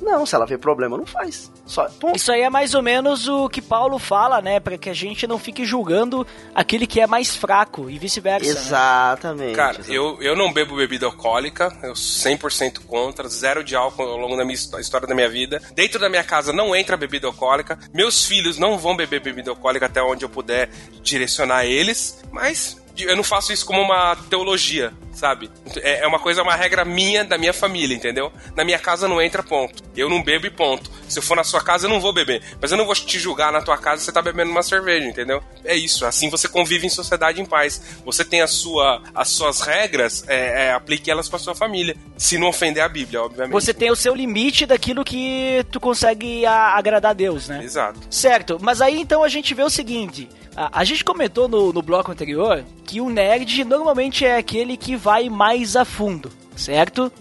[0.00, 1.50] não, se ela vê problema, não faz.
[1.64, 4.58] Só, Isso aí é mais ou menos o que Paulo fala, né?
[4.58, 8.44] Para que a gente não fique julgando aquele que é mais fraco e vice-versa.
[8.44, 8.50] Né?
[8.50, 9.50] Exatamente.
[9.50, 9.54] Né?
[9.54, 9.94] Cara, exatamente.
[9.94, 14.44] Eu, eu não bebo bebida alcoólica, eu 100% contra, zero de álcool ao longo da
[14.44, 15.62] minha história da minha vida.
[15.74, 17.78] Dentro da minha casa não entra bebida alcoólica.
[17.94, 20.68] Meus filhos não vão beber bebida alcoólica até onde eu puder
[21.02, 25.50] direcionar eles, mas eu não faço isso como uma teologia, sabe?
[25.76, 28.32] É, é uma coisa, uma regra minha, da minha família, entendeu?
[28.56, 29.82] Na minha casa não entra ponto.
[29.96, 30.90] Eu não bebo e ponto.
[31.08, 32.42] Se eu for na sua casa, eu não vou beber.
[32.60, 35.06] Mas eu não vou te julgar na tua casa se você tá bebendo uma cerveja,
[35.06, 35.42] entendeu?
[35.64, 36.04] É isso.
[36.04, 38.00] Assim você convive em sociedade em paz.
[38.04, 41.96] Você tem a sua, as suas regras, é, é, aplique elas pra sua família.
[42.16, 43.52] Se não ofender a Bíblia, obviamente.
[43.52, 47.62] Você tem o seu limite daquilo que tu consegue a, agradar a Deus, né?
[47.62, 48.00] Exato.
[48.10, 48.58] Certo.
[48.60, 50.28] Mas aí então a gente vê o seguinte.
[50.56, 54.96] A, a gente comentou no, no bloco anterior que o nerd normalmente é aquele que
[54.96, 57.12] vai mais a fundo, certo?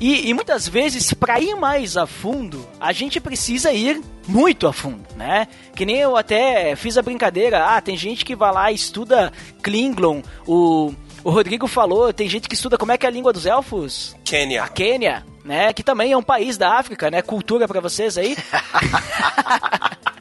[0.00, 4.72] E, e muitas vezes, para ir mais a fundo, a gente precisa ir muito a
[4.72, 5.48] fundo, né?
[5.74, 9.32] Que nem eu até fiz a brincadeira, ah, tem gente que vai lá e estuda
[9.60, 13.32] Klingon, o, o Rodrigo falou, tem gente que estuda como é que é a língua
[13.32, 14.16] dos elfos?
[14.24, 14.62] Quênia.
[14.62, 15.72] A Quênia, né?
[15.72, 17.20] Que também é um país da África, né?
[17.20, 18.36] Cultura para vocês aí.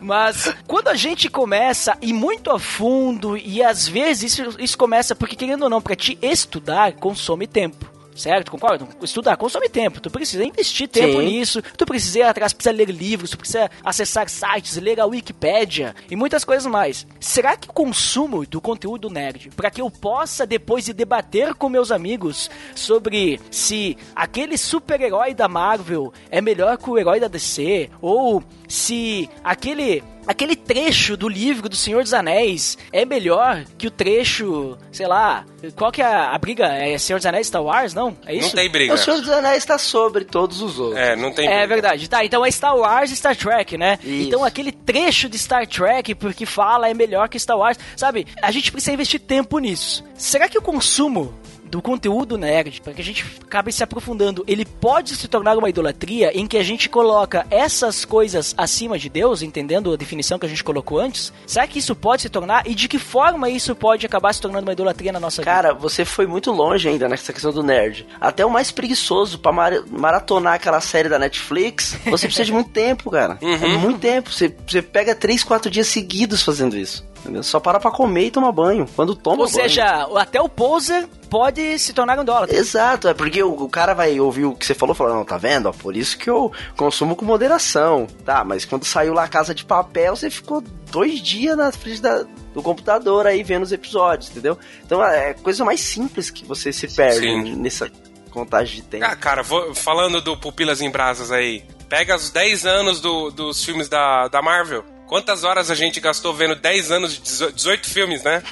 [0.00, 5.14] Mas quando a gente começa ir muito a fundo, e às vezes isso, isso começa
[5.14, 8.50] porque, querendo ou não, para te estudar, consome tempo certo?
[8.50, 8.88] Concordo?
[9.02, 10.00] Estudar consome tempo.
[10.00, 11.26] Tu precisa investir tempo Sim.
[11.26, 11.62] nisso.
[11.62, 16.16] Tu precisa ir atrás, precisa ler livros, tu precisa acessar sites, ler a Wikipédia e
[16.16, 17.06] muitas coisas mais.
[17.20, 21.68] Será que o consumo do conteúdo nerd, para que eu possa depois ir debater com
[21.68, 27.90] meus amigos sobre se aquele super-herói da Marvel é melhor que o herói da DC,
[28.00, 33.90] ou se aquele aquele trecho do livro do Senhor dos Anéis é melhor que o
[33.90, 36.66] trecho, sei lá, qual que é a, a briga?
[36.66, 38.16] É Senhor dos Anéis Star Wars, não?
[38.26, 38.48] É isso?
[38.48, 38.92] Não tem briga.
[38.92, 41.00] O Senhor dos Anéis está sobre todos os outros.
[41.00, 41.62] É, não tem é briga.
[41.62, 42.08] É verdade.
[42.08, 43.98] Tá, então é Star Wars e Star Trek, né?
[44.04, 44.28] Isso.
[44.28, 47.78] Então aquele trecho de Star Trek, porque fala, é melhor que Star Wars.
[47.96, 50.04] Sabe, a gente precisa investir tempo nisso.
[50.14, 51.34] Será que o consumo
[51.68, 55.68] do conteúdo nerd, para que a gente acabe se aprofundando, ele pode se tornar uma
[55.68, 60.46] idolatria em que a gente coloca essas coisas acima de Deus, entendendo a definição que
[60.46, 61.32] a gente colocou antes?
[61.46, 64.66] Será que isso pode se tornar e de que forma isso pode acabar se tornando
[64.66, 65.80] uma idolatria na nossa Cara, vida?
[65.80, 68.06] você foi muito longe ainda nessa questão do nerd.
[68.20, 72.70] Até o mais preguiçoso para mar maratonar aquela série da Netflix, você precisa de muito
[72.70, 73.38] tempo, cara.
[73.40, 73.54] Uhum.
[73.54, 74.32] É muito tempo.
[74.32, 77.06] Você, você pega 3, 4 dias seguidos fazendo isso.
[77.28, 77.42] Entendeu?
[77.42, 78.88] Só para pra comer e tomar banho.
[78.96, 79.62] Quando toma Ou banho.
[79.62, 82.50] seja, até o poser pode se tornar um dólar.
[82.50, 85.24] Exato, é porque o, o, cara vai ouvir o que você falou e falar, não,
[85.26, 85.66] tá vendo?
[85.66, 88.06] Ó, por isso que eu consumo com moderação.
[88.24, 92.00] Tá, mas quando saiu lá a Casa de Papel, você ficou dois dias na frente
[92.00, 94.58] da, do computador aí vendo os episódios, entendeu?
[94.84, 97.56] Então é coisa mais simples que você se perde Sim.
[97.56, 97.90] nessa
[98.30, 99.04] contagem de tempo.
[99.04, 103.62] Ah, cara, vou, falando do Pupilas em Brasas aí, pega os 10 anos do, dos
[103.62, 104.84] filmes da, da Marvel.
[105.08, 108.42] Quantas horas a gente gastou vendo 10 anos de 18 filmes, né?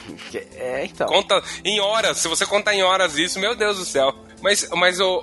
[0.56, 1.06] É, então.
[1.06, 2.16] Conta em horas.
[2.16, 4.14] Se você contar em horas isso, meu Deus do céu.
[4.42, 5.20] Mas, mas o,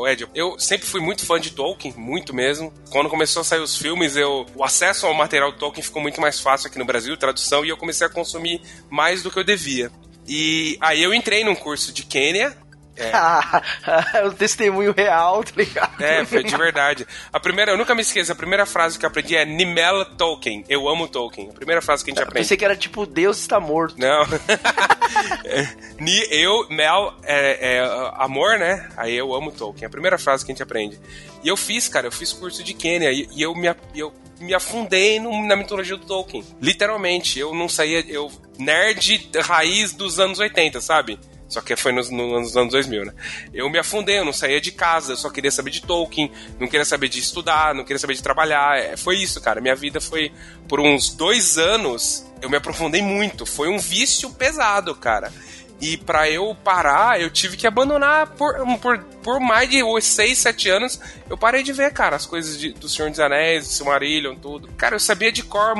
[0.00, 2.72] o Ed, eu sempre fui muito fã de Tolkien, muito mesmo.
[2.90, 6.40] Quando começou a sair os filmes, eu, o acesso ao material Tolkien ficou muito mais
[6.40, 9.90] fácil aqui no Brasil, tradução, e eu comecei a consumir mais do que eu devia.
[10.26, 12.56] E aí eu entrei num curso de Quênia,
[12.96, 14.26] é.
[14.26, 16.00] o testemunho real, tá ligado?
[16.02, 17.06] É, foi de verdade.
[17.32, 20.64] A primeira, eu nunca me esqueço, a primeira frase que eu aprendi é Nimel Tolkien.
[20.68, 21.50] Eu amo Tolkien.
[21.50, 22.44] A primeira frase que a gente eu aprende.
[22.44, 23.96] Pensei que era tipo Deus está morto.
[23.98, 24.24] Não.
[26.00, 28.88] Ni, eu, Mel, é, é, amor, né?
[28.96, 29.86] Aí eu amo Tolkien.
[29.86, 30.98] A primeira frase que a gente aprende.
[31.42, 33.68] E eu fiz, cara, eu fiz curso de Quênia e, e eu me.
[33.94, 36.44] Eu, me afundei no, na mitologia do Tolkien.
[36.60, 38.00] Literalmente, eu não saía.
[38.06, 41.18] Eu, nerd raiz dos anos 80, sabe?
[41.48, 43.12] Só que foi nos, nos, anos 2000, né?
[43.54, 46.66] Eu me afundei, eu não saía de casa, eu só queria saber de Tolkien, não
[46.66, 48.78] queria saber de estudar, não queria saber de trabalhar.
[48.78, 49.60] É, foi isso, cara.
[49.60, 50.32] Minha vida foi.
[50.68, 53.46] Por uns dois anos, eu me aprofundei muito.
[53.46, 55.32] Foi um vício pesado, cara.
[55.80, 60.70] E para eu parar, eu tive que abandonar por, por, por mais de 6, 7
[60.70, 61.00] anos.
[61.28, 64.68] Eu parei de ver, cara, as coisas de, do Senhor dos Anéis, do Silmarillion, tudo.
[64.76, 65.74] Cara, eu sabia de cor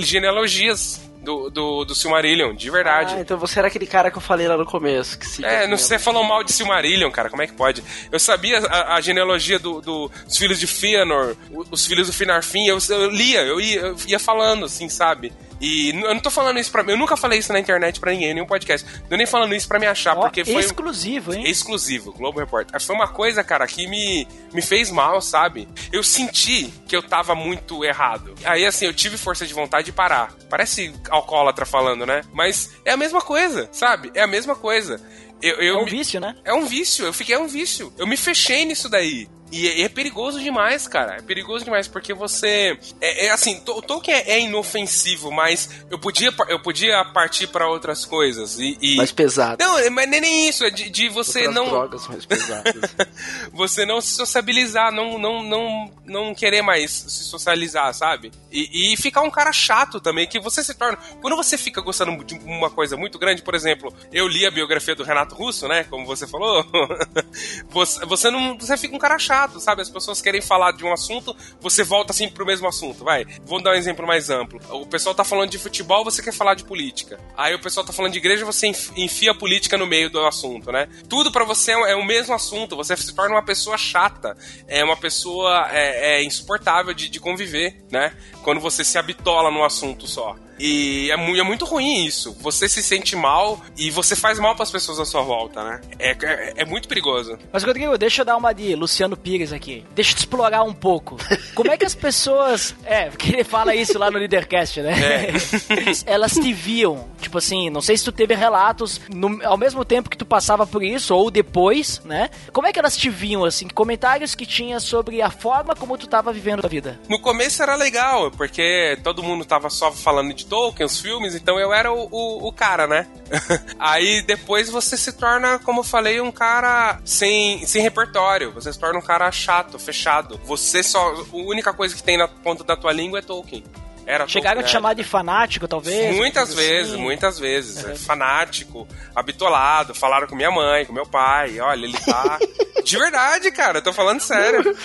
[0.00, 3.14] genealogias do, do, do Silmarillion, de verdade.
[3.16, 5.18] Ah, então você era aquele cara que eu falei lá no começo.
[5.18, 7.82] Que se é, não você falou mal de Silmarillion, cara, como é que pode?
[8.12, 11.36] Eu sabia a, a genealogia do, do, dos filhos de Fëanor,
[11.70, 15.32] os filhos do Finarfin, eu, eu lia, eu ia, eu ia falando, assim, sabe?
[15.64, 16.92] E eu não tô falando isso pra mim.
[16.92, 18.86] Eu nunca falei isso na internet pra ninguém, nenhum podcast.
[19.08, 20.60] Não nem falando isso pra me achar, Ó, porque foi.
[20.60, 21.48] Exclusivo, hein?
[21.48, 22.78] Exclusivo, Globo Repórter.
[22.78, 25.66] Foi uma coisa, cara, que me, me fez mal, sabe?
[25.90, 28.34] Eu senti que eu tava muito errado.
[28.44, 30.34] Aí, assim, eu tive força de vontade de parar.
[30.50, 32.20] Parece alcoólatra falando, né?
[32.30, 34.10] Mas é a mesma coisa, sabe?
[34.14, 35.00] É a mesma coisa.
[35.40, 35.90] Eu, eu é um me...
[35.90, 36.36] vício, né?
[36.44, 37.90] É um vício, eu fiquei é um vício.
[37.96, 39.28] Eu me fechei nisso daí.
[39.54, 41.16] E é, é perigoso demais, cara.
[41.16, 42.76] É perigoso demais, porque você.
[43.00, 48.04] É, é assim, o Tolkien é inofensivo, mas eu podia, eu podia partir para outras
[48.04, 48.58] coisas.
[48.58, 48.96] E, e...
[48.96, 49.62] Mais pesado.
[49.62, 51.68] Não, mas nem isso, é de, de você outras não.
[51.70, 52.96] drogas mais pesadas.
[53.54, 58.32] você não se sociabilizar, não, não, não, não querer mais se socializar, sabe?
[58.50, 60.98] E, e ficar um cara chato também, que você se torna.
[61.20, 64.96] Quando você fica gostando de uma coisa muito grande, por exemplo, eu li a biografia
[64.96, 65.84] do Renato Russo, né?
[65.84, 66.66] Como você falou,
[67.70, 68.58] você, você não.
[68.58, 69.82] Você fica um cara chato, sabe?
[69.82, 73.24] As pessoas querem falar de um assunto, você volta assim pro mesmo assunto, vai.
[73.44, 74.60] Vou dar um exemplo mais amplo.
[74.70, 77.18] O pessoal tá falando de futebol, você quer falar de política.
[77.36, 80.70] Aí o pessoal tá falando de igreja, você enfia a política no meio do assunto,
[80.72, 80.88] né?
[81.08, 84.96] Tudo para você é o mesmo assunto, você se torna uma pessoa chata, é uma
[84.96, 88.16] pessoa é, é insuportável de, de conviver, né?
[88.42, 90.36] Quando você se habitola num assunto só.
[90.58, 92.36] E é, mu- é muito ruim isso.
[92.40, 95.80] Você se sente mal e você faz mal pras pessoas à sua volta, né?
[95.98, 97.38] É, é, é muito perigoso.
[97.52, 99.84] Mas, Rodrigo, deixa eu dar uma de Luciano Pires aqui.
[99.94, 101.16] Deixa eu te explorar um pouco.
[101.54, 102.74] Como é que as pessoas.
[102.84, 104.94] É, porque ele fala isso lá no Leadercast, né?
[106.06, 107.08] Elas te viam.
[107.20, 110.66] Tipo assim, não sei se tu teve relatos no- ao mesmo tempo que tu passava
[110.66, 112.28] por isso ou depois, né?
[112.52, 113.66] Como é que elas te viam, assim?
[113.68, 117.00] Comentários que tinha sobre a forma como tu tava vivendo a vida.
[117.08, 121.58] No começo era legal, porque todo mundo tava só falando de Tolkien, os filmes, então
[121.58, 123.06] eu era o, o, o cara, né?
[123.78, 128.52] Aí depois você se torna, como eu falei, um cara sem, sem repertório.
[128.52, 130.40] Você se torna um cara chato, fechado.
[130.44, 131.00] Você só.
[131.00, 133.64] A única coisa que tem na ponta da tua língua é Tolkien.
[134.06, 134.72] Era Chegaram a te né?
[134.72, 136.14] chamar de fanático, talvez?
[136.14, 136.56] Muitas assim.
[136.56, 137.84] vezes, muitas vezes.
[137.84, 141.58] É Fanático, habitolado, falaram com minha mãe, com meu pai.
[141.60, 142.38] Olha, ele tá.
[142.84, 144.76] De verdade, cara, eu tô falando sério.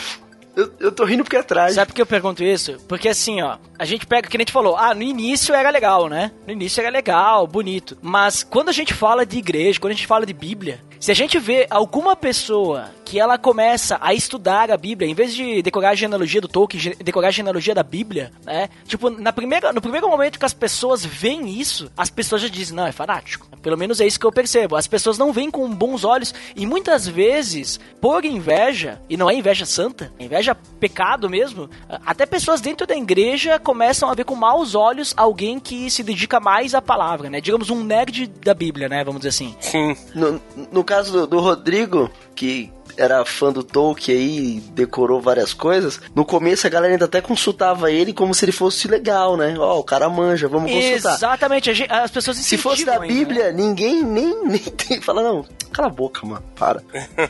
[0.60, 1.76] Eu, eu tô rindo porque é trágico.
[1.76, 2.78] Sabe por que eu pergunto isso?
[2.86, 6.10] Porque assim, ó, a gente pega, que a gente falou, ah, no início era legal,
[6.10, 6.32] né?
[6.46, 7.98] No início era legal, bonito.
[8.02, 11.16] Mas quando a gente fala de igreja, quando a gente fala de Bíblia, se a
[11.16, 15.92] gente vê alguma pessoa que ela começa a estudar a Bíblia, em vez de decorar
[15.92, 18.70] a genealogia do Tolkien, decorar a genealogia da Bíblia, né?
[18.86, 22.76] Tipo, na primeira, no primeiro momento que as pessoas veem isso, as pessoas já dizem,
[22.76, 23.48] não, é fanático.
[23.64, 24.76] Pelo menos é isso que eu percebo.
[24.76, 29.34] As pessoas não veem com bons olhos e muitas vezes, por inveja, e não é
[29.34, 31.70] inveja santa, é inveja pecado mesmo,
[32.06, 36.40] até pessoas dentro da igreja começam a ver com maus olhos alguém que se dedica
[36.40, 37.42] mais à palavra, né?
[37.42, 39.04] Digamos um nerd da Bíblia, né?
[39.04, 39.56] Vamos dizer assim.
[39.60, 39.98] Sim.
[40.14, 46.02] No, no caso do, do Rodrigo, que era fã do Tolkien aí, decorou várias coisas,
[46.14, 49.56] no começo a galera ainda até consultava ele como se ele fosse legal, né?
[49.58, 51.16] Ó, o cara manja, vamos consultar.
[51.16, 53.08] Exatamente, as pessoas Se fosse da né?
[53.08, 55.02] Bíblia, ninguém nem, nem tem.
[55.02, 56.82] Fala, não, cala a boca, mano, para.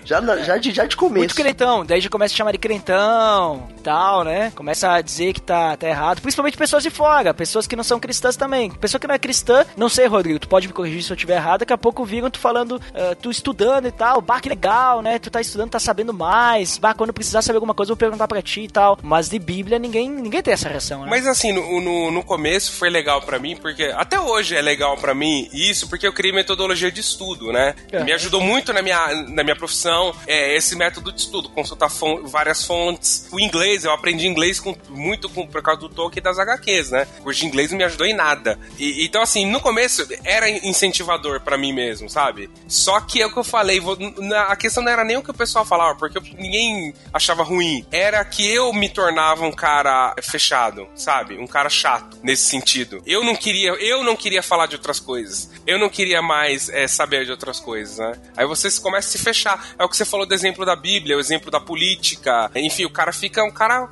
[0.03, 1.19] Já, já, de, já de começo.
[1.19, 4.51] Muito crentão, daí já começa a chamar de crentão e tal, né?
[4.55, 6.21] Começa a dizer que tá, tá errado.
[6.21, 8.71] Principalmente pessoas de fora, pessoas que não são cristãs também.
[8.71, 11.36] Pessoa que não é cristã, não sei, Rodrigo, tu pode me corrigir se eu estiver
[11.36, 11.60] errado.
[11.60, 14.21] Daqui a pouco viram tu falando, ah, tu estudando e tal.
[14.21, 15.19] Bah, que legal, né?
[15.19, 16.77] Tu tá estudando, tá sabendo mais.
[16.77, 18.97] Bah, quando precisar saber alguma coisa, eu vou perguntar pra ti e tal.
[19.01, 21.07] Mas de Bíblia, ninguém, ninguém tem essa reação, né?
[21.09, 24.95] Mas assim, no, no, no começo foi legal pra mim, porque até hoje é legal
[24.97, 27.75] pra mim isso, porque eu criei metodologia de estudo, né?
[27.91, 28.03] É.
[28.03, 32.21] Me ajudou muito na minha, na minha profissão, é, esse método de estudo, consultar fon-
[32.25, 33.27] várias fontes.
[33.31, 36.91] O inglês, eu aprendi inglês com, muito com, por causa do Tolkien e das HQs,
[36.91, 37.07] né?
[37.19, 38.59] O curso de inglês não me ajudou em nada.
[38.77, 42.49] E- então, assim, no começo era incentivador pra mim mesmo, sabe?
[42.67, 45.23] Só que é o que eu falei, vou- na- a questão não era nem o
[45.23, 47.86] que o pessoal falava, porque ninguém achava ruim.
[47.91, 51.38] Era que eu me tornava um cara fechado, sabe?
[51.38, 53.02] Um cara chato nesse sentido.
[53.06, 55.49] Eu não queria, eu não queria falar de outras coisas.
[55.65, 58.19] Eu não queria mais é, saber de outras coisas, né?
[58.36, 59.75] Aí você começa a se fechar.
[59.80, 62.52] É o que você falou do exemplo da Bíblia, o exemplo da política.
[62.56, 63.89] Enfim, o cara fica um cara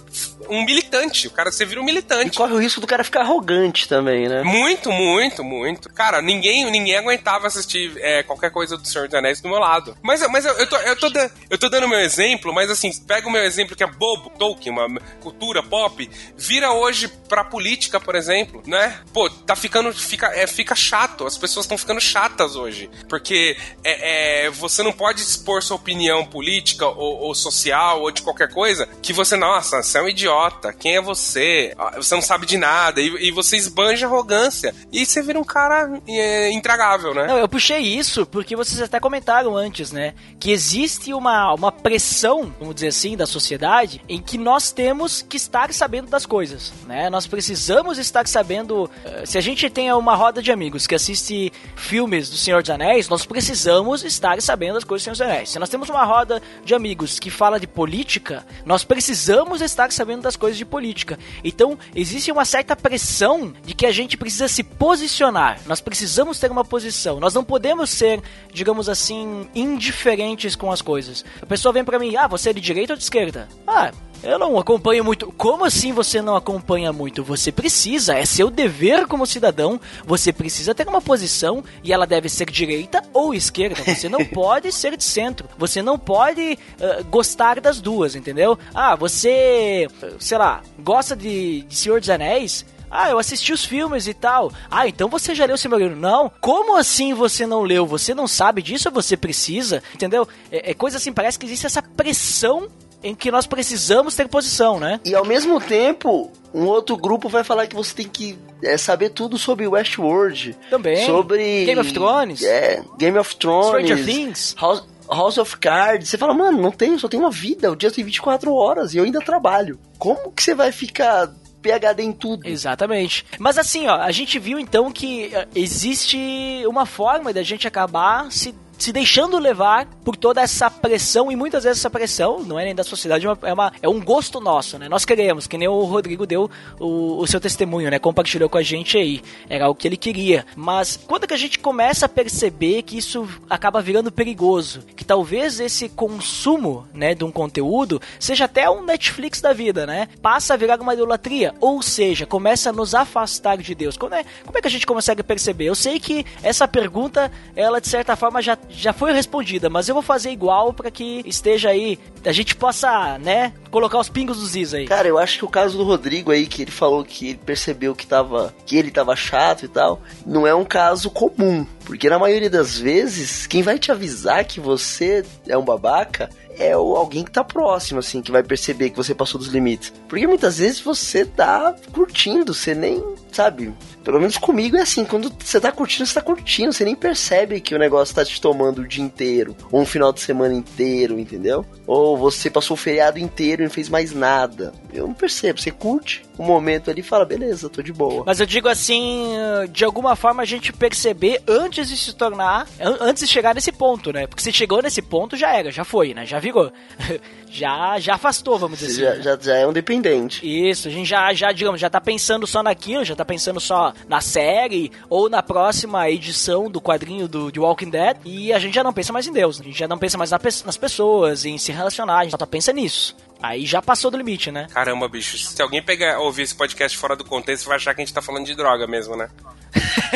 [0.50, 1.28] um militante.
[1.28, 2.38] O cara você vira um E militante.
[2.38, 4.44] corre o risco do cara ficar arrogante também, né?
[4.44, 5.90] Muito, muito, muito.
[5.94, 9.98] Cara, ninguém, ninguém aguentava assistir é, qualquer coisa do Senhor dos Anéis do meu lado.
[10.02, 12.92] Mas, mas eu, eu, tô, eu, tô, da- eu tô dando meu exemplo, mas assim,
[13.06, 14.88] pega o meu exemplo que é bobo, Tolkien, uma
[15.22, 19.00] cultura pop, vira hoje pra política, por exemplo, né?
[19.14, 22.90] Pô, tá ficando, fica, é, fica chato, as pessoas estão ficando chatas hoje.
[23.10, 28.22] Porque é, é, você não pode expor sua opinião política ou, ou social ou de
[28.22, 30.37] qualquer coisa que você, nossa, você é um idiota,
[30.80, 31.74] quem é você?
[31.78, 34.74] Ah, Você não sabe de nada, e, e você esbanja arrogância.
[34.92, 37.28] E você vira um cara é, intragável, né?
[37.28, 40.14] Não, eu puxei isso porque vocês até comentaram antes, né?
[40.40, 45.38] Que existe uma, uma pressão, vamos dizer assim, da sociedade em que nós temos que
[45.38, 47.10] estar sabendo das coisas, né?
[47.10, 48.90] Nós precisamos estar sabendo.
[49.06, 52.70] eh, Se a gente tem uma roda de amigos que assiste filmes do Senhor dos
[52.70, 55.50] Anéis, nós precisamos estar sabendo das coisas do Senhor dos Anéis.
[55.50, 60.22] Se nós temos uma roda de amigos que fala de política, nós precisamos estar sabendo
[60.28, 61.18] das coisas de política.
[61.44, 65.60] Então, existe uma certa pressão de que a gente precisa se posicionar.
[65.66, 67.20] Nós precisamos ter uma posição.
[67.20, 68.22] Nós não podemos ser,
[68.54, 71.24] digamos assim, indiferentes com as coisas.
[71.42, 73.48] A pessoa vem pra mim, ah, você é de direita ou de esquerda?
[73.66, 73.92] Ah,
[74.24, 75.32] eu não acompanho muito.
[75.32, 77.24] Como assim você não acompanha muito?
[77.24, 79.80] Você precisa, é seu dever como cidadão.
[80.06, 83.84] Você precisa ter uma posição e ela deve ser direita ou esquerda.
[83.84, 85.48] Você não pode ser de centro.
[85.58, 88.58] Você não pode ah, gostar das duas, entendeu?
[88.74, 89.88] Ah, você,
[90.20, 92.66] sei lá, gosta de, de Senhor dos Anéis?
[92.90, 94.52] Ah, eu assisti os filmes e tal.
[94.72, 95.98] Ah, então você já leu o Silmarillion?
[95.98, 96.32] Não.
[96.40, 97.86] Como assim você não leu?
[97.86, 99.84] Você não sabe disso você precisa?
[99.94, 100.28] Entendeu?
[100.52, 102.70] É, é coisa assim, parece que existe essa pressão
[103.04, 105.00] em que nós precisamos ter posição, né?
[105.06, 109.10] E ao mesmo tempo, um outro grupo vai falar que você tem que é, saber
[109.10, 110.56] tudo sobre Westworld.
[110.70, 111.06] Também.
[111.06, 111.66] Sobre.
[111.66, 112.44] Game of Thrones.
[112.44, 113.68] É, Game of Thrones.
[113.68, 114.56] Stranger Things.
[114.60, 116.10] House, House of Cards.
[116.10, 117.72] Você fala, mano, não tenho, só tenho uma vida.
[117.72, 119.80] O dia tem 24 horas e eu ainda trabalho.
[119.98, 121.32] Como que você vai ficar
[121.62, 122.48] PHD em tudo.
[122.48, 123.26] Exatamente.
[123.40, 126.18] Mas assim, ó, a gente viu então que eh, existe
[126.66, 131.64] uma forma da gente acabar se se deixando levar por toda essa pressão, e muitas
[131.64, 134.40] vezes essa pressão não é nem da sociedade, é, uma, é, uma, é um gosto
[134.40, 134.88] nosso, né?
[134.88, 138.00] Nós queremos, que nem o Rodrigo deu o, o, seu testemunho, né?
[138.00, 139.22] Compartilhou com a gente aí.
[139.50, 140.46] Era o que ele queria.
[140.56, 144.82] Mas quando que a gente começa a perceber que isso acaba virando perigoso?
[144.96, 150.08] Que talvez esse consumo, né, de um conteúdo seja até um Netflix da vida, né?
[150.22, 151.54] Passa a virar uma idolatria.
[151.60, 153.98] Ou seja, começa a nos afastar de Deus.
[153.98, 155.66] Como é, como é que a gente consegue perceber?
[155.66, 159.96] Eu sei que essa pergunta, ela de certa forma já já foi respondida, mas eu
[159.96, 164.56] vou fazer igual para que esteja aí, a gente possa, né, colocar os pingos dos
[164.56, 164.86] is aí.
[164.86, 167.96] Cara, eu acho que o caso do Rodrigo aí, que ele falou que ele percebeu
[167.96, 171.66] que tava, que ele tava chato e tal, não é um caso comum.
[171.86, 176.74] Porque na maioria das vezes, quem vai te avisar que você é um babaca é
[176.74, 179.94] alguém que tá próximo, assim, que vai perceber que você passou dos limites.
[180.08, 183.04] Porque muitas vezes você tá curtindo, você nem,
[183.38, 183.72] sabe?
[184.04, 187.62] Pelo menos comigo é assim, quando você tá curtindo, você tá curtindo, você nem percebe
[187.62, 191.20] que o negócio tá te tomando o dia inteiro, ou um final de semana inteiro,
[191.20, 191.64] entendeu?
[191.86, 194.74] Ou você passou o feriado inteiro e não fez mais nada.
[194.92, 198.24] Eu não percebo, você curte um momento ali e fala, beleza, tô de boa.
[198.26, 199.34] Mas eu digo assim,
[199.72, 204.12] de alguma forma a gente perceber antes de se tornar, antes de chegar nesse ponto,
[204.12, 204.28] né?
[204.28, 206.26] Porque se chegou nesse ponto, já era, já foi, né?
[206.26, 206.72] Já virou.
[207.50, 209.22] já, já afastou, vamos dizer já, assim.
[209.24, 210.46] Já, já é um dependente.
[210.46, 213.94] Isso, a gente já, já, digamos, já tá pensando só naquilo, já tá pensando só
[214.08, 218.74] na série ou na próxima edição do quadrinho do, de Walking Dead e a gente
[218.74, 221.46] já não pensa mais em Deus, a gente já não pensa mais na, nas pessoas,
[221.46, 223.16] em se relacionar, a gente só pensa nisso.
[223.42, 224.68] Aí já passou do limite, né?
[224.74, 225.38] Caramba, bicho.
[225.38, 228.22] Se alguém pegar, ouvir esse podcast fora do contexto, vai achar que a gente tá
[228.22, 229.30] falando de droga mesmo, né?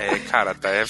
[0.00, 0.84] é, cara, tá, é,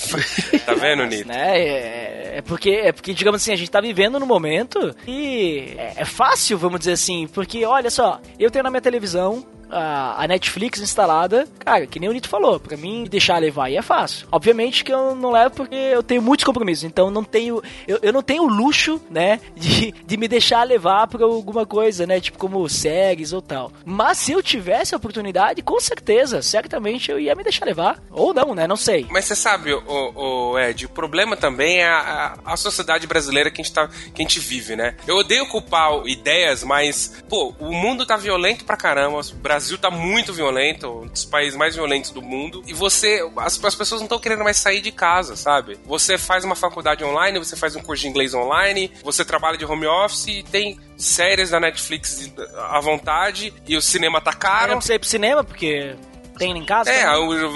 [0.65, 1.29] tá vendo, Nito?
[1.29, 1.61] Né?
[1.61, 5.95] É, é, porque, é porque, digamos assim, a gente tá vivendo no momento e é,
[5.99, 10.29] é fácil, vamos dizer assim, porque olha só, eu tenho na minha televisão a, a,
[10.29, 14.27] Netflix instalada, cara, que nem o Nito falou, pra mim deixar levar aí é fácil.
[14.31, 18.13] Obviamente que eu não levo porque eu tenho muitos compromissos, então não tenho, eu, eu
[18.13, 22.39] não tenho o luxo, né, de, de me deixar levar por alguma coisa, né, tipo
[22.39, 23.73] como séries ou tal.
[23.85, 28.03] Mas se eu tivesse a oportunidade, com certeza, certamente eu ia me deixar levar.
[28.11, 29.07] Ou não, né, não sei.
[29.11, 33.61] Mas você sabe, o, o Ed, o problema também é a, a, sociedade brasileira que
[33.61, 34.97] a, gente tá, que a gente vive, né?
[35.07, 39.79] Eu odeio culpar ideias, mas, pô, o mundo tá violento pra caramba, o Brasil Brasil
[39.79, 44.03] tá muito violento, um dos países mais violentos do mundo, e você, as, as pessoas
[44.03, 45.79] não estão querendo mais sair de casa, sabe?
[45.87, 49.65] Você faz uma faculdade online, você faz um curso de inglês online, você trabalha de
[49.65, 52.31] home office e tem séries da Netflix
[52.69, 54.73] à vontade e o cinema tá caro.
[54.73, 55.97] Não precisa ir pro cinema porque
[56.39, 56.91] tem em casa?
[56.91, 57.05] É,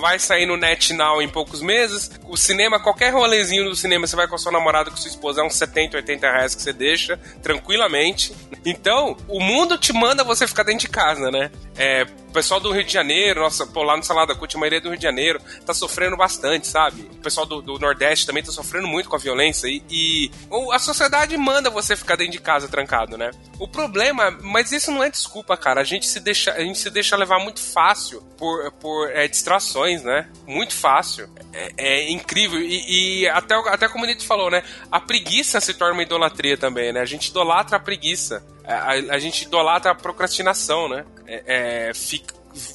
[0.01, 2.11] vai sair no Net Now em poucos meses.
[2.25, 5.41] O cinema, qualquer rolezinho do cinema, você vai com a sua namorada, com sua esposa,
[5.41, 8.33] é uns 70, 80 reais que você deixa, tranquilamente.
[8.64, 11.51] Então, o mundo te manda você ficar dentro de casa, né?
[11.77, 14.81] É, o pessoal do Rio de Janeiro, nossa, pô, lá no Salada Cut, a maioria
[14.81, 17.03] do Rio de Janeiro tá sofrendo bastante, sabe?
[17.12, 20.31] O pessoal do, do Nordeste também tá sofrendo muito com a violência e, e,
[20.71, 23.31] a sociedade manda você ficar dentro de casa trancado, né?
[23.59, 25.81] O problema, mas isso não é desculpa, cara.
[25.81, 30.03] A gente se deixa, a gente se deixa levar muito fácil por, por é, distrações,
[30.03, 30.29] né?
[30.47, 31.29] Muito fácil.
[31.53, 32.61] É, é incrível.
[32.61, 34.62] E, e, até, até como ele falou, né?
[34.93, 37.01] A preguiça se torna uma idolatria também, né?
[37.01, 38.45] A gente idolatra a preguiça.
[38.69, 41.05] A, a, a gente idolatra a procrastinação, né?
[41.27, 42.35] É, é, fica,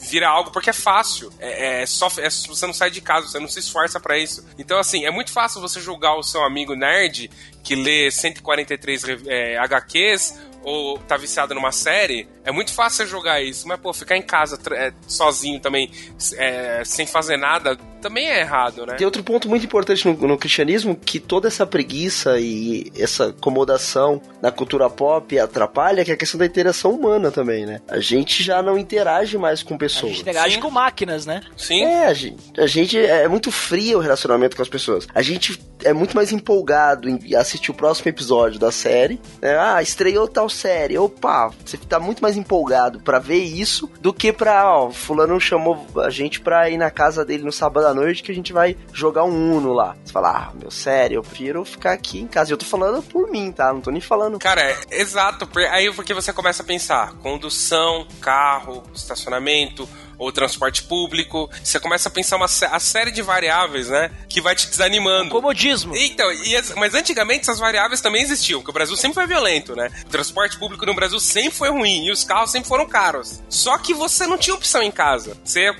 [0.10, 1.32] vira algo porque é fácil.
[1.40, 4.46] É, é só, é, você não sai de casa, você não se esforça para isso.
[4.58, 7.30] Então, assim, é muito fácil você julgar o seu amigo nerd
[7.64, 13.67] que lê 143 é, HQs ou tá viciado numa série, é muito fácil jogar isso.
[13.67, 15.91] Mas, pô, ficar em casa é, sozinho também,
[16.38, 18.95] é, sem fazer nada, também é errado, né?
[18.95, 24.21] Tem outro ponto muito importante no, no, cristianismo, que toda essa preguiça e essa acomodação
[24.41, 27.82] na cultura pop atrapalha, que é a questão da interação humana também, né?
[27.88, 30.12] A gente já não interage mais com pessoas.
[30.12, 30.62] A gente interage Sim.
[30.62, 31.41] com máquinas, né?
[31.56, 31.86] Sim.
[31.86, 35.08] É, a gente, a gente é muito frio o relacionamento com as pessoas.
[35.15, 39.19] A gente é muito mais empolgado em assistir o próximo episódio da série.
[39.41, 39.58] Né?
[39.58, 40.98] Ah, estreou tal série.
[40.98, 45.86] Opa, você tá muito mais empolgado para ver isso do que pra, ó, fulano chamou
[45.98, 48.78] a gente pra ir na casa dele no sábado à noite que a gente vai
[48.91, 49.96] jogar um Uno lá.
[50.04, 52.52] Você fala, ah, meu, sério, eu prefiro ficar aqui em casa.
[52.52, 53.74] E eu tô falando por mim, tá?
[53.74, 54.39] Não tô nem falando.
[54.39, 55.48] Cara, é, exato.
[55.72, 61.49] Aí porque você começa a pensar, condução, carro, estacionamento, ou transporte público.
[61.63, 64.12] Você começa a pensar uma a série de variáveis, né?
[64.30, 65.30] Que vai te desanimando.
[65.30, 65.95] comodismo.
[65.95, 69.89] Então, e, mas antigamente essas variáveis também existiam, porque o Brasil sempre foi violento, né?
[70.06, 73.41] O transporte público no Brasil sempre foi ruim e os carros sempre foram caros.
[73.49, 75.38] Só que você não tinha opção em casa.
[75.43, 75.71] Você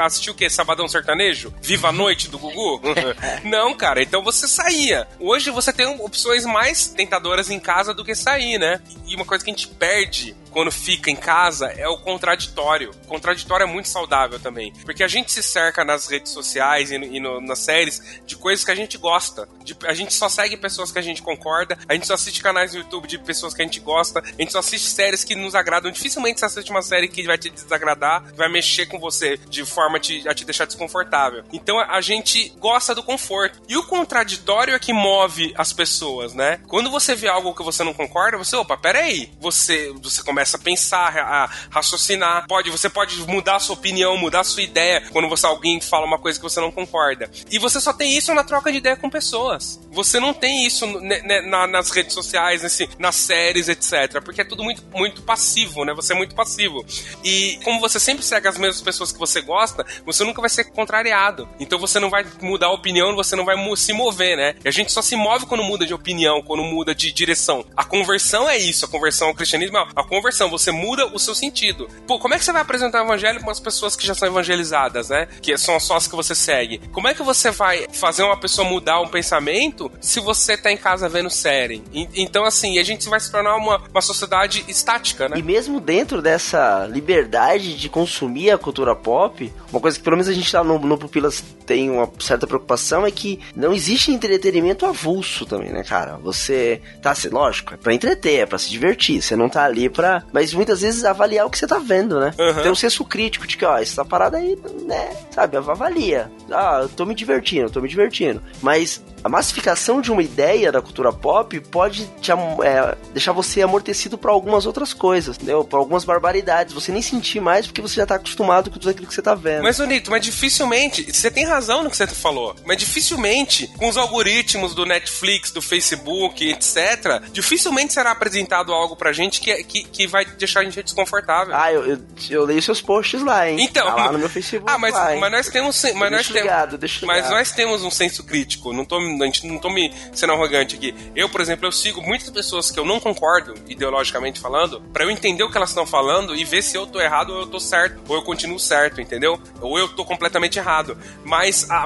[0.00, 0.48] assistiu o quê?
[0.50, 1.52] Sabadão Sertanejo?
[1.62, 2.80] Viva a Noite do Gugu?
[3.44, 4.02] não, cara.
[4.02, 5.06] Então você saía.
[5.18, 8.80] Hoje você tem opções mais tentadoras em casa do que sair, né?
[9.06, 12.90] E uma coisa que a gente perde quando fica em casa é o contraditório.
[13.04, 14.72] O contraditório é muito saudável também.
[14.84, 18.36] Porque a gente se cerca nas redes sociais e, no, e no, nas séries de
[18.36, 19.48] coisas que a gente gosta.
[19.62, 22.72] De, a gente só segue pessoas que a gente concorda, a gente só assiste canais
[22.72, 25.54] no YouTube de pessoas que a gente gosta, a gente só assiste séries que nos
[25.54, 25.90] agradam.
[25.90, 29.64] Dificilmente você assiste uma série que vai te desagradar, que vai mexer com você de
[29.64, 31.44] forma a te, a te deixar desconfortável.
[31.52, 33.60] Então a gente gosta do conforto.
[33.68, 36.60] E o contraditório é que move as pessoas, né?
[36.66, 39.30] Quando você vê algo que você não concorda, você, opa, peraí.
[39.40, 42.46] Você, você começa a pensar, a raciocinar.
[42.46, 46.18] Pode, você pode mudar a sua opinião, mudar sua ideia quando você alguém fala uma
[46.18, 47.30] coisa que você não concorda.
[47.50, 49.80] E você só tem isso na troca de ideia com pessoas.
[49.90, 54.22] Você não tem isso na, nas redes sociais, nesse, nas séries, etc.
[54.24, 55.92] Porque é tudo muito, muito passivo, né?
[55.94, 56.84] Você é muito passivo.
[57.22, 60.64] E como você sempre segue as mesmas pessoas que você gosta, você nunca vai ser
[60.64, 61.48] contrariado.
[61.60, 64.54] Então você não vai mudar a opinião, você não vai se mover, né?
[64.64, 67.64] E a gente só se move quando muda de opinião, quando muda de direção.
[67.76, 71.34] A conversão é isso, a conversão ao cristianismo é a conversão, você muda o seu
[71.34, 71.88] sentido.
[72.06, 74.28] Pô, como é que você vai apresentar o evangelho para as pessoas que já são
[74.28, 75.26] evangelizadas, né?
[75.40, 76.78] Que são só as que você segue.
[76.92, 80.76] Como é que você vai fazer uma pessoa mudar um pensamento se você tá em
[80.76, 81.82] casa vendo série?
[81.92, 85.38] E, então, assim, a gente vai se tornar uma, uma sociedade estática, né?
[85.38, 90.28] E mesmo dentro dessa liberdade de consumir a cultura pop, uma coisa que pelo menos
[90.28, 94.86] a gente lá no, no Pupilas tem uma certa preocupação é que não existe entretenimento
[94.86, 96.16] avulso também, né, cara?
[96.18, 100.22] Você tá, lógico, é pra entreter, é pra se divertir, você não tá ali pra.
[100.32, 102.34] Mas muitas vezes avaliar o que você tá vendo, né?
[102.38, 102.62] Uhum.
[102.62, 106.30] Tem um senso crítico de que, ó, essa parada aí, né, sabe, avalia.
[106.50, 108.42] Ah, eu tô me divertindo, eu tô me divertindo.
[108.62, 114.16] Mas a massificação de uma ideia da cultura pop pode te, é, deixar você amortecido
[114.16, 115.62] para algumas outras coisas, entendeu?
[115.62, 116.72] Para algumas barbaridades.
[116.72, 119.34] Você nem sentir mais porque você já tá acostumado com tudo aquilo que você tá
[119.34, 119.62] vendo.
[119.62, 123.96] Mas, Bonito, mas dificilmente, você tem razão no que você falou, mas dificilmente, com os
[123.96, 130.06] algoritmos do Netflix, do Facebook, etc., dificilmente será apresentado algo pra gente que, que, que
[130.06, 131.54] vai deixar a gente desconfortável.
[131.54, 131.98] Ah, eu, eu,
[132.30, 133.58] eu leio seus posts lá, hein?
[133.60, 133.86] Então.
[133.86, 134.68] Tá lá no meu Facebook.
[134.68, 135.82] Ah, mas, lá, mas nós temos.
[135.94, 138.72] Mas nós ligado, temos, mas nós temos um senso crítico.
[138.72, 140.94] Não tô a gente não tô me sendo arrogante aqui.
[141.14, 145.10] Eu, por exemplo, eu sigo muitas pessoas que eu não concordo, ideologicamente falando, para eu
[145.10, 147.60] entender o que elas estão falando e ver se eu tô errado ou eu tô
[147.60, 149.40] certo, ou eu continuo certo, entendeu?
[149.60, 150.96] Ou eu tô completamente errado.
[151.24, 151.84] Mas, a,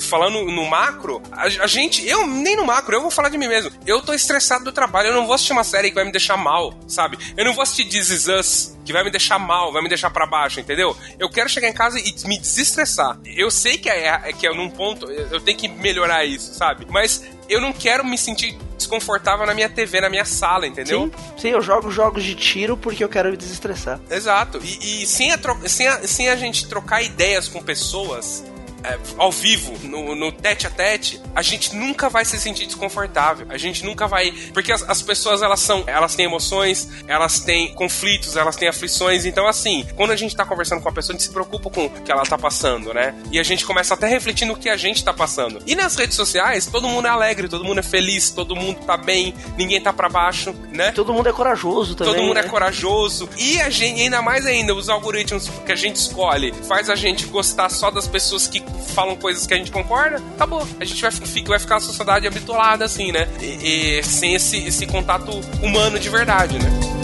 [0.00, 3.48] falando no macro, a, a, gente, eu nem no macro, eu vou falar de mim
[3.48, 3.70] mesmo.
[3.86, 6.36] Eu tô estressado do trabalho, eu não vou assistir uma série que vai me deixar
[6.36, 7.18] mal, sabe?
[7.36, 10.10] Eu não vou assistir This Is Us, que vai me deixar mal, vai me deixar
[10.10, 10.96] para baixo, entendeu?
[11.18, 13.18] Eu quero chegar em casa e me desestressar.
[13.24, 16.86] Eu sei que é, é que é num ponto, eu tenho que melhorar isso, sabe?
[16.88, 21.02] Mas eu não quero me sentir desconfortável na minha TV, na minha sala, entendeu?
[21.02, 24.00] Sim, sim eu jogo jogos de tiro porque eu quero me desestressar.
[24.10, 24.60] Exato.
[24.62, 28.44] E, e sem, a sem, a, sem a gente trocar ideias com pessoas,
[28.84, 33.46] é, ao vivo, no, no tete a tete, a gente nunca vai se sentir desconfortável.
[33.50, 34.30] A gente nunca vai.
[34.52, 35.84] Porque as, as, pessoas, elas são.
[35.86, 39.24] Elas têm emoções, elas têm conflitos, elas têm aflições.
[39.24, 41.86] Então, assim, quando a gente tá conversando com a pessoa, a gente se preocupa com
[41.86, 43.14] o que ela tá passando, né?
[43.32, 45.60] E a gente começa até a refletir no que a gente tá passando.
[45.66, 48.96] E nas redes sociais, todo mundo é alegre, todo mundo é feliz, todo mundo tá
[48.96, 50.92] bem, ninguém tá para baixo, né?
[50.92, 52.14] Todo mundo é corajoso também.
[52.14, 52.48] Todo mundo é né?
[52.48, 53.28] é corajoso.
[53.36, 57.26] E a gente, ainda mais ainda, os algoritmos que a gente escolhe faz a gente
[57.26, 60.66] gostar só das pessoas que falam coisas que a gente concorda, acabou.
[60.80, 61.10] A gente vai,
[61.46, 63.28] vai ficar uma sociedade habituada assim, né?
[63.40, 65.30] E, e sem esse, esse contato
[65.62, 66.98] humano de verdade, né?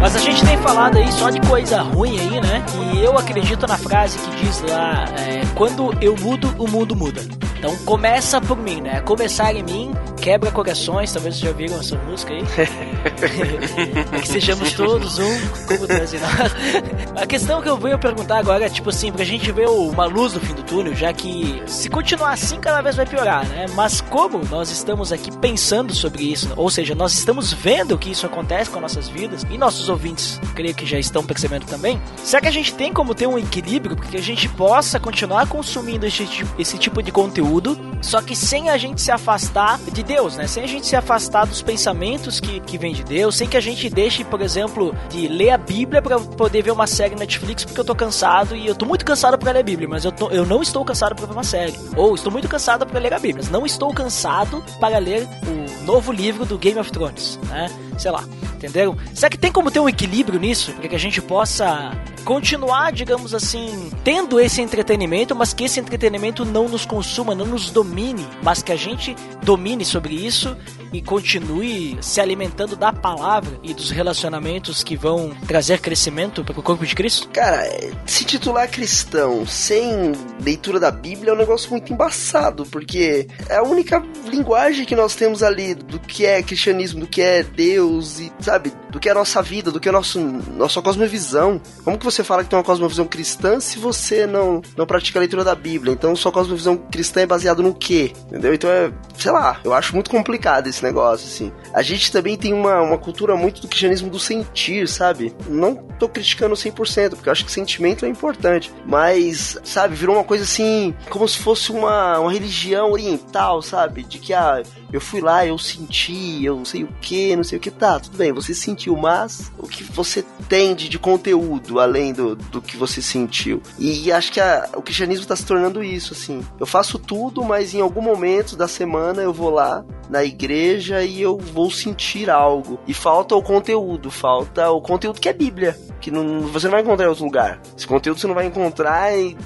[0.00, 2.64] Mas a gente tem falado aí só de coisa ruim aí, né?
[2.94, 7.20] E eu acredito na frase que diz lá: é, quando eu mudo, o mundo muda.
[7.58, 9.00] Então começa por mim, né?
[9.00, 9.90] Começar em mim,
[10.20, 12.44] quebra corações, talvez vocês já viram essa música aí.
[14.12, 17.20] é que sejamos todos um, como Deus e nós.
[17.20, 20.34] A questão que eu venho perguntar agora é, tipo assim, pra gente ver uma luz
[20.34, 23.66] no fim do túnel, já que se continuar assim, cada vez vai piorar, né?
[23.74, 28.24] Mas como nós estamos aqui pensando sobre isso, ou seja, nós estamos vendo que isso
[28.24, 32.48] acontece com nossas vidas, e nossos ouvintes, creio que já estão percebendo também, será que
[32.48, 36.28] a gente tem como ter um equilíbrio para que a gente possa continuar consumindo esse,
[36.56, 37.47] esse tipo de conteúdo?
[37.48, 40.46] Conteúdo, só que sem a gente se afastar de Deus, né?
[40.46, 43.60] Sem a gente se afastar dos pensamentos que, que vem de Deus, sem que a
[43.60, 47.80] gente deixe, por exemplo, de ler a Bíblia para poder ver uma série Netflix porque
[47.80, 50.28] eu tô cansado e eu tô muito cansado para ler a Bíblia, mas eu, tô,
[50.30, 51.74] eu não estou cansado para ver uma série.
[51.96, 55.84] Ou estou muito cansado para ler a Bíblia, mas não estou cansado para ler o
[55.84, 57.68] novo livro do Game of Thrones, né?
[57.98, 58.22] Sei lá,
[58.54, 58.96] entenderam?
[59.14, 61.92] Será que tem como ter um equilíbrio nisso para que a gente possa
[62.28, 67.70] continuar, digamos assim, tendo esse entretenimento, mas que esse entretenimento não nos consuma, não nos
[67.70, 70.54] domine, mas que a gente domine sobre isso
[70.92, 76.62] e continue se alimentando da palavra e dos relacionamentos que vão trazer crescimento para o
[76.62, 77.28] corpo de Cristo?
[77.28, 80.12] Cara, é, se titular cristão sem
[80.42, 85.14] leitura da Bíblia é um negócio muito embaçado, porque é a única linguagem que nós
[85.14, 89.12] temos ali do que é cristianismo, do que é Deus e, sabe, do que é
[89.12, 91.60] a nossa vida, do que é a nosso, nossa cosmovisão.
[91.84, 95.20] Como que você fala que tem uma cosmovisão cristã se você não, não pratica a
[95.20, 95.92] leitura da Bíblia?
[95.92, 98.12] Então sua cosmovisão cristã é baseada no quê?
[98.26, 98.54] Entendeu?
[98.54, 101.52] Então é, sei lá, eu acho muito complicado esse negócio, assim.
[101.72, 105.34] A gente também tem uma, uma cultura muito do cristianismo do sentir, sabe?
[105.48, 110.24] Não tô criticando 100%, porque eu acho que sentimento é importante, mas, sabe, virou uma
[110.24, 114.02] coisa assim, como se fosse uma, uma religião oriental, sabe?
[114.02, 114.62] De que, ah,
[114.92, 118.16] eu fui lá, eu senti, eu sei o que, não sei o que, tá, tudo
[118.16, 122.76] bem, você sentiu, mas o que você tem de, de conteúdo além do, do que
[122.76, 123.62] você sentiu?
[123.78, 126.44] E acho que a, o cristianismo tá se tornando isso, assim.
[126.58, 131.20] Eu faço tudo, mas em algum momento da semana eu vou lá na igreja e
[131.20, 132.78] eu vou sentir algo.
[132.86, 136.82] E falta o conteúdo, falta o conteúdo que é Bíblia, que não, você não vai
[136.82, 137.60] encontrar em outro lugar.
[137.76, 139.36] Esse conteúdo você não vai encontrar em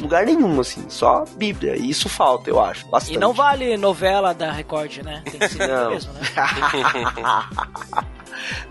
[0.00, 1.76] lugar nenhum, assim, só Bíblia.
[1.76, 3.14] E isso falta, eu acho, bastante.
[3.14, 5.22] E não vale novela da Record, né?
[5.24, 6.20] Tem que ser mesmo, né?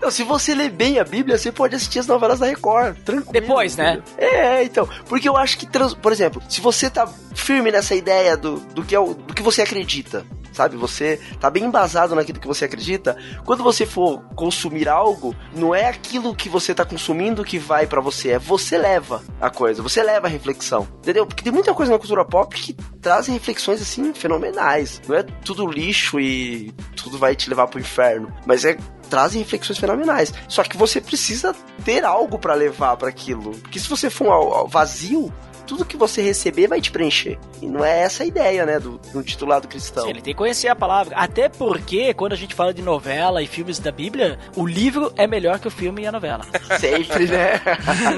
[0.00, 3.32] Não, se você ler bem a Bíblia, você pode assistir as novelas da Record, tranquilo.
[3.32, 4.02] Depois, né?
[4.18, 4.88] É, então.
[5.08, 5.66] Porque eu acho que,
[6.00, 9.42] por exemplo, se você tá firme nessa ideia do, do, que, é o, do que
[9.42, 10.24] você acredita,
[10.60, 10.76] sabe?
[10.76, 13.16] Você tá bem embasado naquilo que você acredita.
[13.46, 18.00] Quando você for consumir algo, não é aquilo que você tá consumindo que vai pra
[18.00, 21.26] você, é você leva a coisa, você leva a reflexão, entendeu?
[21.26, 25.00] Porque tem muita coisa na cultura pop que trazem reflexões assim fenomenais.
[25.08, 28.76] Não é tudo lixo e tudo vai te levar pro inferno, mas é
[29.08, 30.32] trazem reflexões fenomenais.
[30.46, 31.54] Só que você precisa
[31.84, 35.32] ter algo pra levar pra aquilo, porque se você for um vazio,
[35.66, 37.38] tudo que você receber vai te preencher.
[37.60, 40.04] E não é essa a ideia, né, do, do titulado cristão.
[40.04, 41.16] Sim, ele tem que conhecer a palavra.
[41.16, 45.26] Até porque, quando a gente fala de novela e filmes da Bíblia, o livro é
[45.26, 46.44] melhor que o filme e a novela.
[46.80, 47.60] Sempre, né?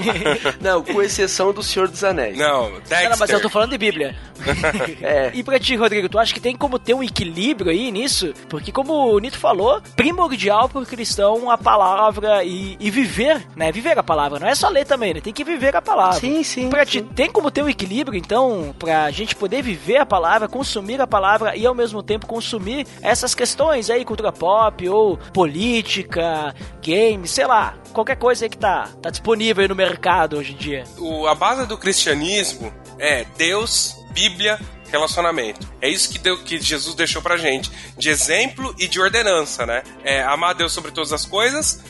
[0.61, 2.37] não, com exceção do Senhor dos Anéis.
[2.39, 3.11] Não, Dexter.
[3.11, 4.17] Não, mas eu tô falando de Bíblia.
[5.01, 5.31] É.
[5.35, 8.33] E pra ti, Rodrigo, tu acha que tem como ter um equilíbrio aí nisso?
[8.49, 13.73] Porque, como o Nito falou, primordial pro cristão a palavra e, e viver, né?
[13.73, 14.39] Viver a palavra.
[14.39, 15.21] Não é só ler também, né?
[15.21, 16.21] Tem que viver a palavra.
[16.21, 16.69] Sim, sim.
[16.69, 17.03] Pra sim.
[17.03, 21.07] ti, tem como ter um equilíbrio, então, pra gente poder viver a palavra, consumir a
[21.07, 25.19] palavra e ao mesmo tempo consumir essas questões aí, cultura pop ou
[25.77, 26.55] política,
[26.85, 30.57] games, sei lá, qualquer coisa aí que tá, tá disponível aí no mercado hoje em
[30.57, 30.85] dia.
[30.99, 34.59] O- a base do cristianismo é Deus, Bíblia,
[34.93, 35.67] relacionamento.
[35.81, 39.83] É isso que, deu, que Jesus deixou pra gente, de exemplo e de ordenança, né?
[40.05, 41.81] É, amar a Deus sobre todas as coisas,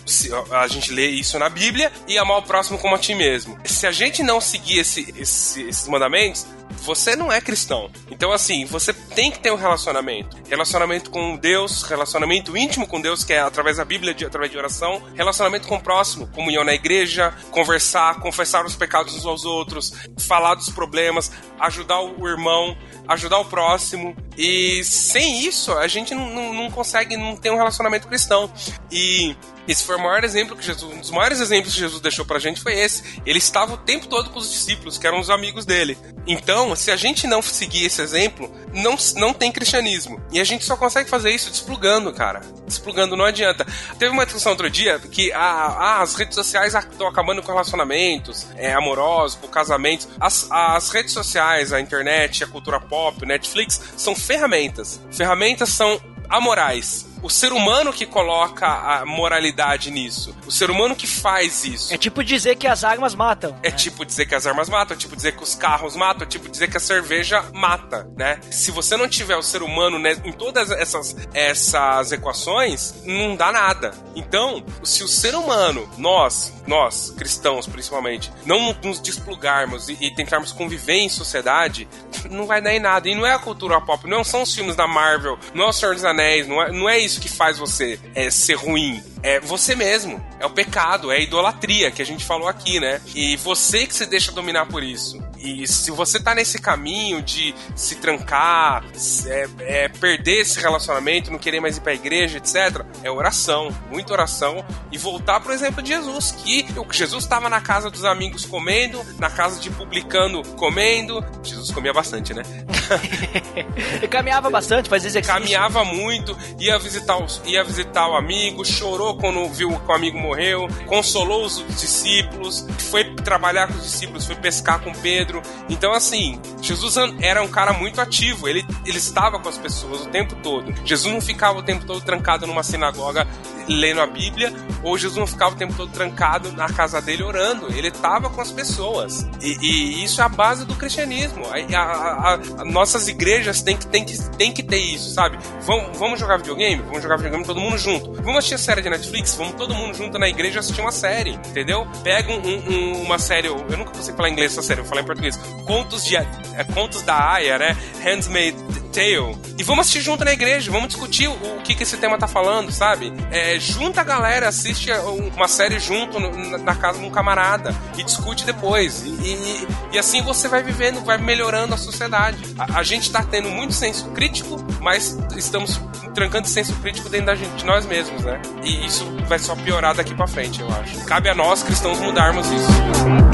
[0.51, 3.59] a gente lê isso na Bíblia, e amar o próximo como a ti mesmo.
[3.65, 6.47] Se a gente não seguir esse- esse- esses mandamentos,
[6.79, 7.91] você não é cristão.
[8.11, 10.37] Então, assim, você tem que ter um relacionamento.
[10.49, 14.59] Relacionamento com Deus, relacionamento íntimo com Deus, que é através da Bíblia, de- através de
[14.59, 15.03] oração.
[15.15, 20.55] Relacionamento com o próximo, comunhão na igreja, conversar, confessar os pecados uns aos outros, falar
[20.55, 22.77] dos problemas, ajudar o irmão,
[23.09, 24.17] ajudar o próximo.
[24.37, 28.51] E sem isso, a gente não, não- não consegue não ter um relacionamento cristão.
[28.91, 29.37] E
[29.67, 32.39] esse foi o maior exemplo que Jesus, um dos maiores exemplos que Jesus deixou pra
[32.39, 33.21] gente foi esse.
[33.25, 35.97] Ele estava o tempo todo com os discípulos, que eram os amigos dele.
[36.27, 40.21] Então, se a gente não seguir esse exemplo, não, não tem cristianismo.
[40.33, 42.41] E a gente só consegue fazer isso desplugando, cara.
[42.67, 43.67] Desplugando não adianta.
[43.99, 48.73] Teve uma discussão outro dia que ah, as redes sociais estão acabando com relacionamentos é,
[48.73, 50.09] amorosos, com casamentos.
[50.21, 55.01] As, as redes sociais, a internet, a cultura pop, o Netflix, são ferramentas.
[55.11, 57.12] Ferramentas são amorais.
[57.23, 60.35] O ser humano que coloca a moralidade nisso.
[60.45, 61.95] O ser humano que faz isso.
[61.95, 63.57] É tipo dizer que as armas matam.
[63.63, 66.27] É tipo dizer que as armas matam, é tipo dizer que os carros matam, é
[66.27, 68.41] tipo dizer que a cerveja mata, né?
[68.51, 73.53] Se você não tiver o ser humano né, em todas essas, essas equações, não dá
[73.53, 73.95] nada.
[74.17, 80.51] Então, se o ser humano, nós, nós, cristãos principalmente, não nos desplugarmos e, e tentarmos
[80.51, 81.89] conviver em sociedade,
[82.31, 83.09] não vai dar em nada.
[83.09, 85.73] E não é a cultura pop, não são os filmes da Marvel, não é o
[85.73, 89.41] Senhor dos Anéis, não é, não é isso que faz você é, ser ruim é
[89.41, 90.23] você mesmo.
[90.39, 93.01] É o pecado, é a idolatria que a gente falou aqui, né?
[93.15, 95.23] E você que se deixa dominar por isso.
[95.43, 98.85] E se você tá nesse caminho de se trancar,
[99.27, 104.13] é, é, perder esse relacionamento, não querer mais ir pra igreja, etc., é oração, muita
[104.13, 104.65] oração.
[104.93, 109.31] E voltar pro exemplo de Jesus, que Jesus estava na casa dos amigos comendo, na
[109.31, 111.25] casa de publicano comendo.
[111.43, 112.43] Jesus comia bastante, né?
[113.97, 115.35] Ele caminhava bastante, fazia exercício.
[115.35, 120.19] caminhava muito, ia visitar, os, ia visitar o amigo, chorou quando viu que o amigo
[120.19, 125.32] morreu, consolou os discípulos, foi trabalhar com os discípulos, foi pescar com Pedro.
[125.69, 130.09] Então, assim, Jesus era um cara muito ativo, ele, ele estava com as pessoas o
[130.09, 130.73] tempo todo.
[130.85, 133.27] Jesus não ficava o tempo todo trancado numa sinagoga
[133.69, 134.53] lendo a Bíblia,
[134.83, 138.41] ou Jesus não ficava o tempo todo trancado na casa dele orando, ele estava com
[138.41, 139.27] as pessoas.
[139.41, 141.45] E, e, isso é a base do cristianismo.
[141.47, 145.39] A, a, a, nossas igrejas têm que, têm, que, têm que ter isso, sabe?
[145.61, 146.83] Vamos, vamos jogar videogame?
[146.83, 148.13] Vamos jogar videogame todo mundo junto.
[148.15, 149.35] Vamos assistir a série de Netflix?
[149.35, 151.87] Vamos todo mundo junto na igreja assistir uma série, entendeu?
[152.03, 155.05] Pega um, um, uma série, eu nunca consigo falar inglês essa série, eu falar em
[155.05, 155.22] português.
[155.65, 156.27] Contos, de, é,
[156.75, 157.77] contos da Aya, né?
[158.05, 158.57] Handmaid
[158.93, 159.37] Tale.
[159.59, 162.29] E vamos assistir junto na igreja, vamos discutir o, o que, que esse tema tá
[162.29, 163.13] falando, sabe?
[163.31, 164.91] É, junta a galera, assiste
[165.35, 169.03] uma série junto no, na casa de um camarada e discute depois.
[169.05, 172.39] E, e, e, assim você vai vivendo, vai melhorando a sociedade.
[172.59, 175.81] A, a gente tá tendo muito senso crítico, mas estamos
[176.15, 178.41] trancando senso crítico dentro da gente, de nós mesmos, né?
[178.63, 181.05] E isso vai só piorar daqui para frente, eu acho.
[181.07, 183.32] Cabe a nós, cristãos, mudarmos isso.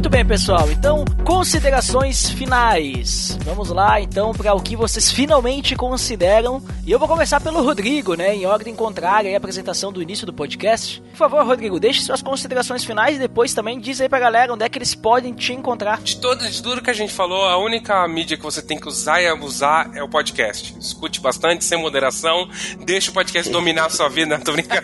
[0.00, 0.72] Muito bem, pessoal.
[0.72, 3.38] Então, considerações finais.
[3.44, 6.62] Vamos lá, então, para o que vocês finalmente consideram.
[6.86, 8.34] E eu vou começar pelo Rodrigo, né?
[8.34, 11.02] Em ordem contrária à apresentação do início do podcast.
[11.10, 14.64] Por favor, Rodrigo, deixe suas considerações finais e depois também diz aí pra galera onde
[14.64, 16.00] é que eles podem te encontrar.
[16.00, 18.88] De, todo, de tudo que a gente falou, a única mídia que você tem que
[18.88, 20.78] usar e abusar é o podcast.
[20.80, 22.48] Escute bastante, sem moderação.
[22.86, 24.38] Deixa o podcast dominar a sua vida.
[24.38, 24.80] Não, tô brincando.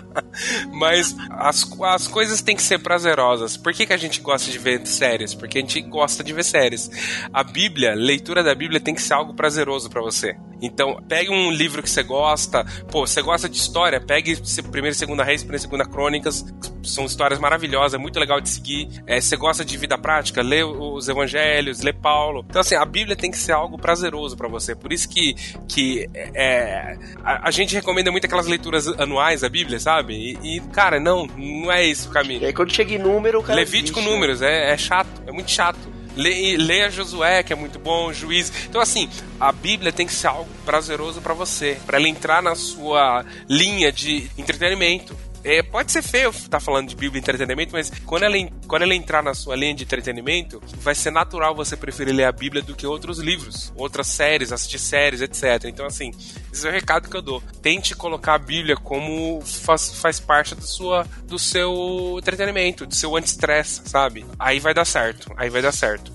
[0.72, 3.56] Mas as, as coisas têm que ser prazerosas.
[3.56, 5.34] Por que, que a gente gosta de ver séries?
[5.34, 6.90] Porque a gente gosta de ver séries.
[7.32, 10.36] A Bíblia, leitura da Bíblia tem que ser algo prazeroso para você.
[10.62, 12.64] Então, pegue um livro que você gosta.
[12.90, 14.00] Pô, você gosta de história?
[14.00, 14.36] Pegue
[14.70, 16.44] primeira e segunda Reis, primeira e segunda Crônicas.
[16.82, 18.88] São histórias maravilhosas, é muito legal de seguir.
[19.06, 20.42] É, você gosta de vida prática?
[20.42, 22.44] Lê os evangelhos, lê Paulo.
[22.48, 24.74] Então, assim, a Bíblia tem que ser algo prazeroso para você.
[24.74, 25.34] Por isso que,
[25.68, 30.14] que é, a, a, gente recomenda muito aquelas leituras anuais da Bíblia, sabe?
[30.42, 32.42] E, e cara, não, não é isso o caminho.
[32.42, 33.58] E aí, quando chega em número, cara.
[33.58, 35.78] Levítico números, é, é chato, é muito chato.
[36.16, 38.52] Leia Josué, que é muito bom, Juiz.
[38.68, 42.54] Então, assim, a Bíblia tem que ser algo prazeroso para você, para ela entrar na
[42.54, 45.16] sua linha de entretenimento.
[45.42, 48.36] É, pode ser feio estar tá falando de Bíblia e entretenimento, mas quando ela,
[48.66, 52.32] quando ela entrar na sua linha de entretenimento, vai ser natural você preferir ler a
[52.32, 55.64] Bíblia do que outros livros, outras séries, assistir séries, etc.
[55.64, 56.12] Então, assim,
[56.52, 57.42] esse é o recado que eu dou.
[57.62, 63.16] Tente colocar a Bíblia como faz, faz parte do, sua, do seu entretenimento, do seu
[63.16, 64.26] anti-stress, sabe?
[64.38, 66.12] Aí vai dar certo, aí vai dar certo.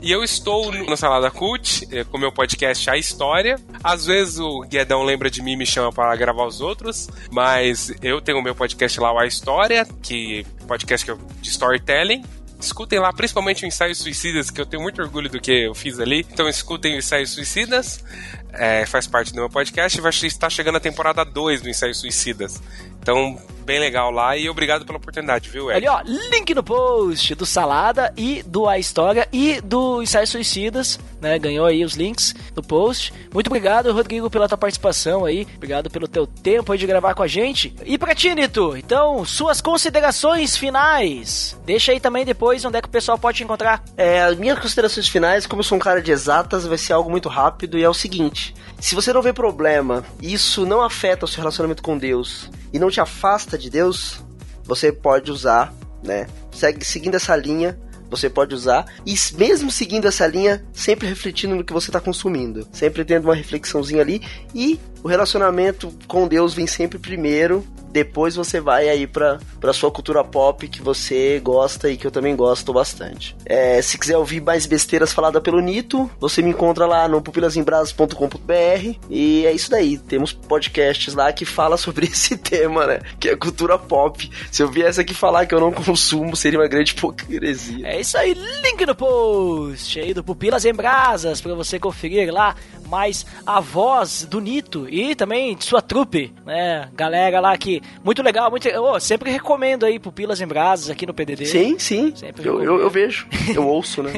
[0.00, 3.56] E eu estou no Salada Cult, eh, com meu podcast A História.
[3.82, 7.92] Às vezes o Guedão lembra de mim e me chama para gravar os outros, mas
[8.00, 12.22] eu tenho o meu podcast lá, A História, que podcast que eu, de storytelling,
[12.60, 15.98] escutem lá, principalmente o Ensaio Suicidas, que eu tenho muito orgulho do que eu fiz
[15.98, 16.26] ali.
[16.30, 18.04] Então escutem o Ensaio Suicidas,
[18.52, 20.00] é, faz parte do meu podcast.
[20.00, 22.60] Vai estar chegando a temporada 2 do Ensaio Suicidas.
[23.00, 25.76] Então, bem legal lá e obrigado pela oportunidade, viu, Ed?
[25.76, 30.98] Ali, ó, link no post do Salada e do A História e do Ensaios Suicidas,
[31.20, 31.38] né?
[31.38, 33.12] Ganhou aí os links no post.
[33.32, 35.46] Muito obrigado, Rodrigo, pela tua participação aí.
[35.56, 37.74] Obrigado pelo teu tempo aí de gravar com a gente.
[37.84, 41.56] E pra ti, Nito, então, suas considerações finais.
[41.64, 43.82] Deixa aí também depois onde é que o pessoal pode te encontrar.
[43.96, 47.10] É, as minhas considerações finais, como eu sou um cara de exatas, vai ser algo
[47.10, 51.28] muito rápido e é o seguinte: se você não vê problema, isso não afeta o
[51.28, 54.22] seu relacionamento com Deus e não te afasta de Deus,
[54.64, 56.26] você pode usar, né?
[56.50, 57.78] Segue, seguindo essa linha,
[58.10, 58.86] você pode usar.
[59.04, 63.34] E mesmo seguindo essa linha, sempre refletindo no que você está consumindo, sempre tendo uma
[63.34, 64.22] reflexãozinha ali.
[64.54, 69.38] E o relacionamento com Deus vem sempre primeiro depois você vai aí pra,
[69.72, 73.36] sua cultura pop que você gosta e que eu também gosto bastante.
[73.44, 78.98] É, se quiser ouvir mais besteiras faladas pelo Nito, você me encontra lá no pupilasembrasas.com.br
[79.08, 79.98] e é isso daí.
[79.98, 83.00] Temos podcasts lá que fala sobre esse tema, né?
[83.18, 84.30] Que é cultura pop.
[84.50, 87.86] Se eu viesse aqui falar que eu não consumo, seria uma grande hipocrisia.
[87.86, 92.54] É isso aí, link no post aí do Pupilas em Brasas pra você conferir lá
[92.88, 96.88] mais a voz do Nito e também de sua trupe, né?
[96.94, 101.14] Galera lá que muito legal, muito oh, sempre recomendo aí Pupilas em Brasas aqui no
[101.14, 101.46] PDD.
[101.46, 102.12] Sim, sim.
[102.42, 104.12] Eu, eu, eu, vejo, eu ouço, né?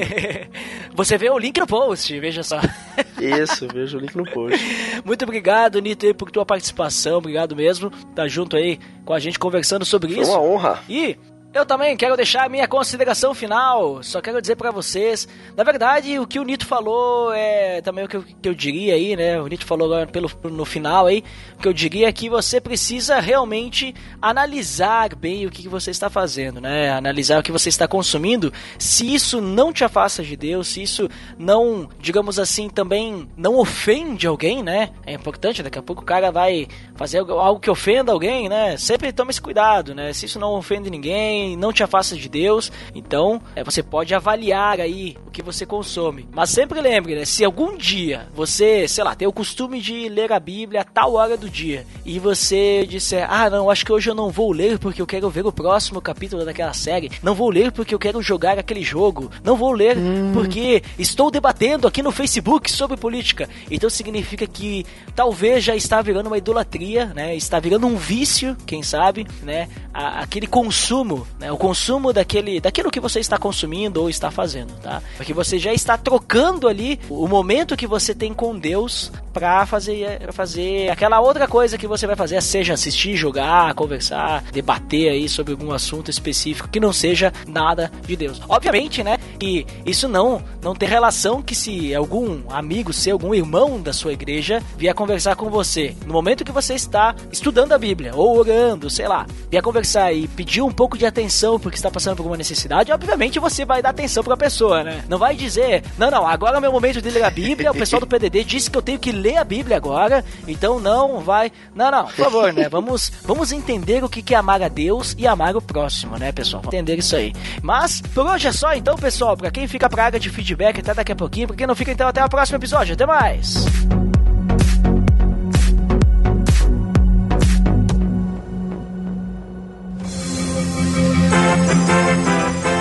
[0.95, 2.61] Você vê o link no post, veja só.
[3.21, 4.59] Isso, vejo o link no post.
[5.05, 7.91] Muito obrigado, Nito, por tua participação, obrigado mesmo.
[8.15, 10.31] Tá junto aí com a gente conversando sobre Foi isso.
[10.31, 10.81] uma honra.
[10.89, 11.17] E
[11.53, 14.05] Eu também quero deixar a minha consideração final.
[14.05, 15.27] Só quero dizer para vocês,
[15.57, 18.95] na verdade, o que o Nito falou é também o que eu, que eu diria
[18.95, 19.41] aí, né?
[19.41, 21.25] O Nito falou pelo, no final aí,
[21.59, 23.93] o que eu diria é que você precisa realmente
[24.23, 26.93] analisar bem o que você está fazendo, né?
[26.93, 28.53] Analisar o que você está consumindo.
[28.79, 34.25] Se isso não te afasta de Deus, se isso não, digamos assim, também não ofende
[34.25, 34.91] alguém, né?
[35.05, 38.77] É importante, daqui a pouco o cara vai fazer algo que ofenda alguém, né?
[38.77, 40.13] Sempre tome esse cuidado, né?
[40.13, 42.71] Se isso não ofende ninguém não te afasta de Deus.
[42.95, 46.29] Então, é, você pode avaliar aí o que você consome.
[46.33, 47.25] Mas sempre lembre, né?
[47.25, 51.15] Se algum dia você, sei lá, tem o costume de ler a Bíblia a tal
[51.15, 54.79] hora do dia e você disser, ah, não, acho que hoje eu não vou ler
[54.79, 58.23] porque eu quero ver o próximo capítulo daquela série, não vou ler porque eu quero
[58.23, 60.33] jogar aquele jogo, não vou ler hum.
[60.33, 63.49] porque estou debatendo aqui no Facebook sobre política.
[63.71, 64.85] Então significa que
[65.21, 67.37] talvez já está virando uma idolatria, né?
[67.37, 69.69] Está virando um vício, quem sabe, né?
[69.93, 71.51] A, aquele consumo né?
[71.51, 75.03] O consumo daquele, daquilo que você está consumindo ou está fazendo, tá?
[75.17, 80.33] Porque você já está trocando ali o momento que você tem com Deus para fazer,
[80.33, 85.53] fazer aquela outra coisa que você vai fazer, seja assistir, jogar, conversar, debater aí sobre
[85.53, 88.41] algum assunto específico que não seja nada de Deus.
[88.49, 89.19] Obviamente, né?
[89.39, 94.13] Que isso não não tem relação que se algum amigo seu, algum irmão da sua
[94.13, 98.89] igreja vier conversar com você no momento que você está estudando a Bíblia ou orando,
[98.89, 102.37] sei lá, vier conversar e pedir um pouco de atenção porque está passando por uma
[102.37, 105.05] necessidade, obviamente você vai dar atenção para a pessoa, né?
[105.09, 107.75] Não vai dizer, não, não, agora é o meu momento de ler a Bíblia, o
[107.75, 111.53] pessoal do PDD disse que eu tenho que ler a Bíblia agora, então não vai.
[111.75, 112.69] Não, não, por favor, né?
[112.69, 116.63] Vamos, vamos entender o que é amar a Deus e amar o próximo, né, pessoal?
[116.63, 117.33] Vamos entender isso aí.
[117.63, 119.37] Mas por hoje é só, então, pessoal.
[119.37, 121.49] Para quem fica pra área de feedback, até daqui a pouquinho.
[121.49, 122.95] Pra quem não fica, então, até o próximo episódio.
[122.95, 123.65] Até mais!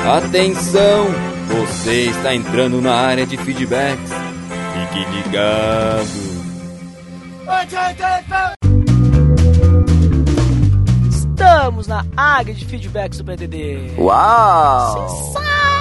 [0.09, 1.05] Atenção!
[1.49, 4.09] Você está entrando na área de feedbacks.
[4.73, 6.09] Fique ligado!
[11.11, 13.93] Estamos na área de feedbacks do PDD.
[13.99, 15.35] Uau!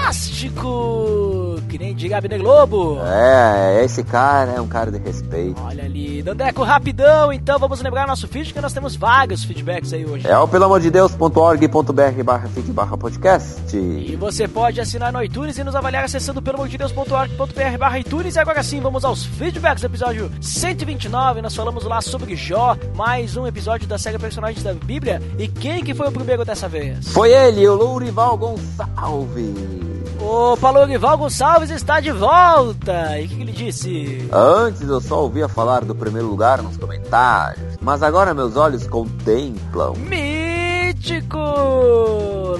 [0.08, 1.28] Fantástico!
[1.68, 2.98] que nem diga Abner Globo.
[3.04, 5.60] É, esse cara é um cara de respeito.
[5.62, 10.06] Olha ali, Dandeco, rapidão, então vamos lembrar nosso feed que nós temos vários feedbacks aí
[10.06, 10.26] hoje.
[10.26, 13.76] É o pelo amor de Deus.org.br barra feed barra podcast.
[13.76, 17.98] E você pode assinar no iTunes e nos avaliar acessando pelo amor de Deus.org.br barra
[17.98, 18.36] iTunes.
[18.36, 21.42] E agora sim, vamos aos feedbacks do episódio 129.
[21.42, 25.20] Nós falamos lá sobre Jó, mais um episódio da série Personagens da Bíblia.
[25.38, 27.08] E quem que foi o primeiro dessa vez?
[27.08, 29.97] Foi ele, o Lourival Gonçalves.
[30.20, 33.18] O Paulo Rival Gonçalves está de volta.
[33.18, 34.28] E o que, que ele disse?
[34.32, 39.94] Antes eu só ouvia falar do primeiro lugar nos comentários, mas agora meus olhos contemplam.
[39.94, 41.38] Mítico!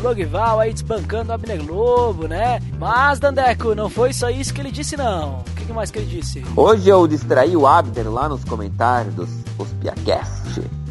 [0.02, 2.60] Logival aí desbancando o Abner Globo, né?
[2.78, 5.40] Mas, Dandeco, não foi só isso que ele disse, não.
[5.40, 6.44] O que, que mais que ele disse?
[6.54, 9.28] Hoje eu distraí o Abner lá nos comentários dos
[9.58, 10.37] Ospiacast.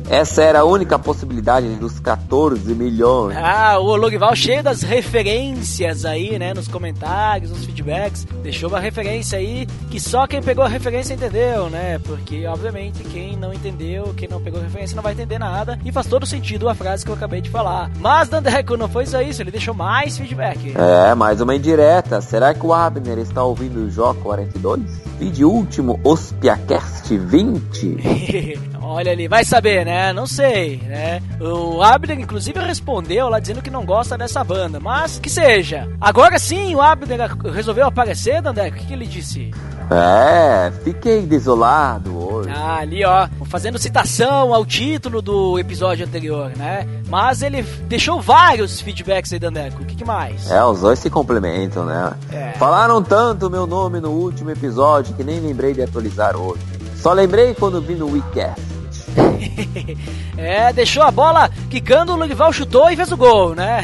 [0.09, 3.35] Essa era a única possibilidade dos 14 milhões.
[3.37, 6.53] Ah, o Logival cheio das referências aí, né?
[6.53, 8.25] Nos comentários, nos feedbacks.
[8.41, 11.99] Deixou uma referência aí que só quem pegou a referência entendeu, né?
[11.99, 15.77] Porque, obviamente, quem não entendeu, quem não pegou a referência não vai entender nada.
[15.83, 17.91] E faz todo sentido a frase que eu acabei de falar.
[17.99, 19.41] Mas, Dandeco, não foi só isso.
[19.41, 20.73] Ele deixou mais feedback.
[20.77, 22.21] É, mais uma indireta.
[22.21, 24.81] Será que o Abner está ouvindo o Jó 42?
[25.19, 28.67] Vídeo último, Ospiacast 20?
[28.89, 30.13] Olha ali, vai saber, né?
[30.13, 31.21] Não sei, né?
[31.41, 35.89] O Abner, inclusive, respondeu lá dizendo que não gosta dessa banda, mas que seja.
[35.99, 38.69] Agora sim, o Abner resolveu aparecer, Dandé?
[38.69, 39.51] O que, que ele disse?
[39.91, 42.49] É, fiquei desolado hoje.
[42.49, 46.87] Ah, ali ó, fazendo citação ao título do episódio anterior, né?
[47.09, 49.83] Mas ele deixou vários feedbacks aí, Dandeco.
[49.83, 50.49] O que, que, mais?
[50.49, 52.13] É, os dois se complementam, né?
[52.31, 52.51] É.
[52.53, 56.61] Falaram tanto meu nome no último episódio que nem lembrei de atualizar hoje.
[56.95, 58.76] Só lembrei quando vi no WeCast.
[60.37, 63.83] é, deixou a bola quicando, o Lurival chutou e fez o gol, né?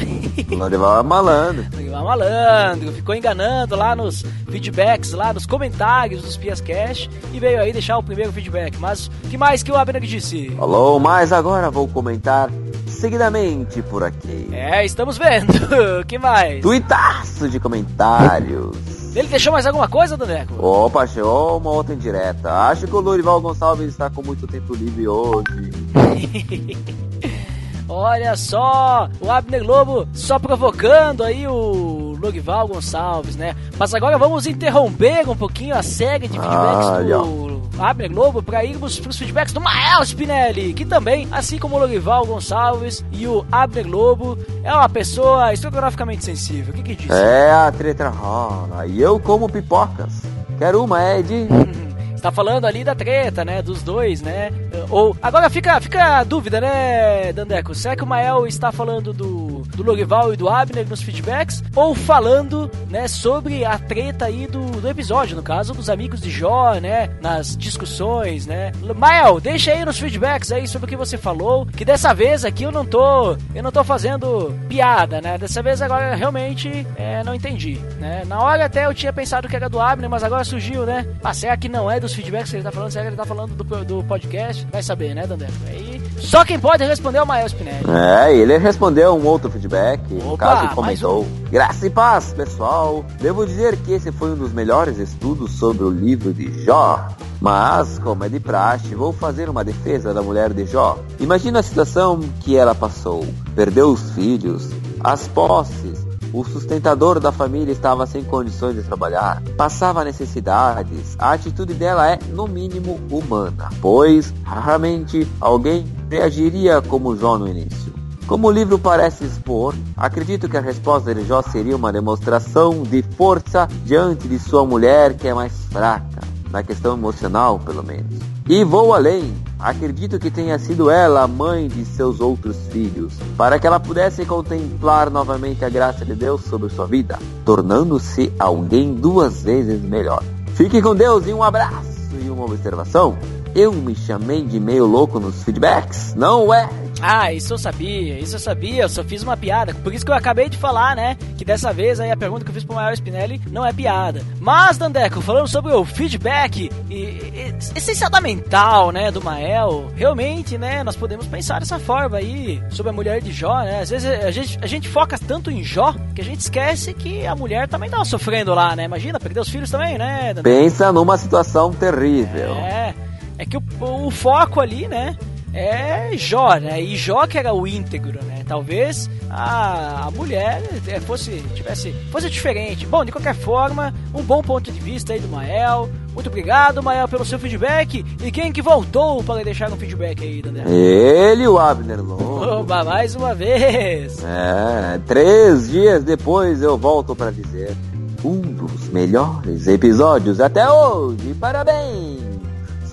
[0.52, 1.66] o Lurival é malandro.
[1.74, 7.40] Lurival é malandro, ficou enganando lá nos feedbacks, lá nos comentários dos Pias Cash e
[7.40, 8.78] veio aí deixar o primeiro feedback.
[8.78, 10.50] Mas o que mais que o Abner disse?
[10.52, 12.50] Falou, mas agora vou comentar
[12.88, 14.50] seguidamente por aqui.
[14.52, 15.52] É, estamos vendo.
[16.00, 16.62] O que mais?
[16.62, 18.93] Tuitaço de comentários.
[19.16, 20.53] Ele deixou mais alguma coisa, Doneco?
[20.57, 22.51] Opa, chegou uma outra indireta.
[22.51, 25.72] Acho que o Lurival Gonçalves está com muito tempo livre hoje.
[27.88, 33.55] Olha só, o Abner Globo só provocando aí o Logival Gonçalves, né?
[33.78, 38.99] Mas agora vamos interromper um pouquinho a série de feedbacks do Abner Globo para irmos
[38.99, 43.88] pros feedbacks do Mael Spinelli, que também, assim como o Lorival Gonçalves e o Abner
[43.88, 46.74] Globo, é uma pessoa estrogonoficamente sensível.
[46.74, 47.11] O que que diz?
[47.11, 48.86] É, a treta rola.
[48.88, 50.21] E eu como pipocas.
[50.57, 51.47] Quero uma, Ed?
[52.24, 53.61] tá falando ali da treta, né?
[53.61, 54.49] Dos dois, né?
[54.89, 55.15] Ou.
[55.21, 57.76] Agora fica, fica a dúvida, né, Dandeco?
[57.76, 61.63] Será que o Mael está falando do, do Lorival e do Abner nos feedbacks?
[61.76, 66.30] Ou falando, né, sobre a treta aí do, do episódio, no caso, dos amigos de
[66.30, 67.09] Jó, né?
[67.21, 68.71] Nas discussões, né?
[68.95, 71.65] Mael, deixa aí nos feedbacks aí sobre o que você falou.
[71.65, 73.36] Que dessa vez aqui eu não tô.
[73.53, 75.38] Eu não tô fazendo piada, né?
[75.38, 78.24] Dessa vez agora realmente é, não entendi, né?
[78.26, 81.07] Na hora até eu tinha pensado que era do Abner, mas agora surgiu, né?
[81.24, 83.26] Ah, será que não é dos feedbacks que ele tá falando, será que ele tá
[83.26, 84.67] falando do, do podcast?
[84.71, 85.53] Vai saber, né, Dandeco?
[85.67, 85.93] Aí,
[86.24, 87.86] só quem pode responder é o Mael Spinelli.
[87.88, 91.24] É, ele respondeu um outro feedback, Opa, no caso comentou.
[91.24, 91.43] Um.
[91.51, 93.05] Graça e paz, pessoal.
[93.21, 97.07] Devo dizer que esse foi um dos melhores estudos sobre o livro de Jó.
[97.39, 100.97] Mas, como é de praxe, vou fazer uma defesa da mulher de Jó.
[101.19, 103.28] Imagina a situação que ela passou.
[103.53, 104.69] Perdeu os filhos,
[105.03, 111.16] as posses, o sustentador da família estava sem condições de trabalhar, passava necessidades.
[111.20, 117.94] A atitude dela é, no mínimo, humana, pois raramente alguém reagiria como Jó no início.
[118.26, 123.04] Como o livro parece expor, acredito que a resposta de Jó seria uma demonstração de
[123.16, 128.33] força diante de sua mulher que é mais fraca, na questão emocional, pelo menos.
[128.48, 129.34] E vou além,
[129.64, 134.26] Acredito que tenha sido ela a mãe de seus outros filhos, para que ela pudesse
[134.26, 140.22] contemplar novamente a graça de Deus sobre sua vida, tornando-se alguém duas vezes melhor.
[140.54, 143.18] Fique com Deus e um abraço e uma observação.
[143.56, 146.68] Eu me chamei de meio louco nos feedbacks, não é?
[147.06, 149.74] Ah, isso eu sabia, isso eu sabia, eu só fiz uma piada.
[149.74, 151.18] Por isso que eu acabei de falar, né?
[151.38, 154.22] Que dessa vez aí a pergunta que eu fiz pro Maior Spinelli não é piada.
[154.39, 160.58] Mas, Dandeco, falando sobre o feedback e, e, essencial da mental, né, do Mael, realmente,
[160.58, 163.82] né, nós podemos pensar dessa forma aí sobre a mulher de Jó, né?
[163.82, 167.28] Às vezes a gente, a gente foca tanto em Jó que a gente esquece que
[167.28, 168.86] a mulher também tava sofrendo lá, né?
[168.86, 170.34] Imagina, perder os filhos também, né?
[170.34, 170.43] Dandeco?
[170.43, 172.54] Pensa numa situação terrível.
[172.54, 172.93] É,
[173.39, 175.18] é que o, o foco ali, né?
[175.54, 176.82] É Jó, né?
[176.82, 178.43] E Jó que era o íntegro, né?
[178.47, 182.86] Talvez a, a mulher é, fosse tivesse fosse diferente.
[182.86, 185.89] Bom, de qualquer forma, um bom ponto de vista aí do Mael.
[186.14, 188.06] Muito obrigado, Mael, pelo seu feedback.
[188.24, 190.68] E quem que voltou para deixar um feedback aí, Daniel?
[190.68, 192.60] Ele, o Abner Longo.
[192.60, 194.24] Oba, mais uma vez.
[194.24, 197.76] É, três dias depois eu volto para dizer
[198.24, 201.34] um dos melhores episódios até hoje.
[201.39, 202.33] Parabéns!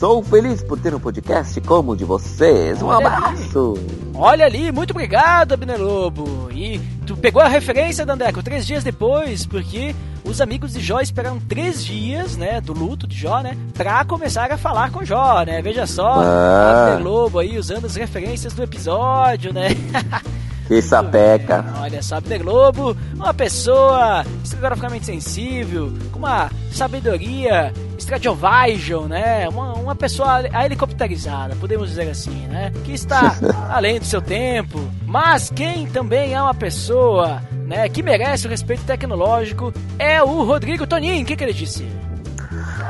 [0.00, 2.80] Sou feliz por ter um podcast como o de vocês.
[2.80, 3.74] Um Olha abraço.
[3.76, 4.10] Ali.
[4.14, 6.48] Olha ali, muito obrigado, Abner Lobo.
[6.50, 9.94] E tu pegou a referência, Dandeco, três dias depois, porque
[10.24, 14.50] os amigos de Jó esperaram três dias, né, do luto de Jó, né, pra começar
[14.50, 15.60] a falar com Jó, né?
[15.60, 16.92] Veja só, ah.
[16.94, 19.68] Abner Lobo aí usando as referências do episódio, né?
[20.70, 21.64] Que sapeca.
[21.80, 29.48] Olha só, Abner Globo, uma pessoa estrograficamente sensível, com uma sabedoria Stradivarius, né?
[29.48, 32.70] Uma, uma pessoa helicopterizada, podemos dizer assim, né?
[32.84, 33.36] Que está
[33.68, 34.78] além do seu tempo.
[35.04, 37.88] Mas quem também é uma pessoa, né?
[37.88, 41.24] Que merece o respeito tecnológico é o Rodrigo Tonin.
[41.24, 41.84] O que, que ele disse?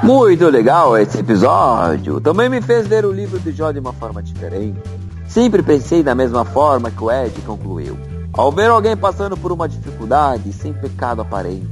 [0.02, 2.20] Muito legal esse episódio.
[2.20, 4.78] Também me fez ler o livro de Jó de uma forma diferente.
[5.30, 7.96] Sempre pensei da mesma forma que o Ed concluiu.
[8.32, 11.68] Ao ver alguém passando por uma dificuldade sem pecado aparente,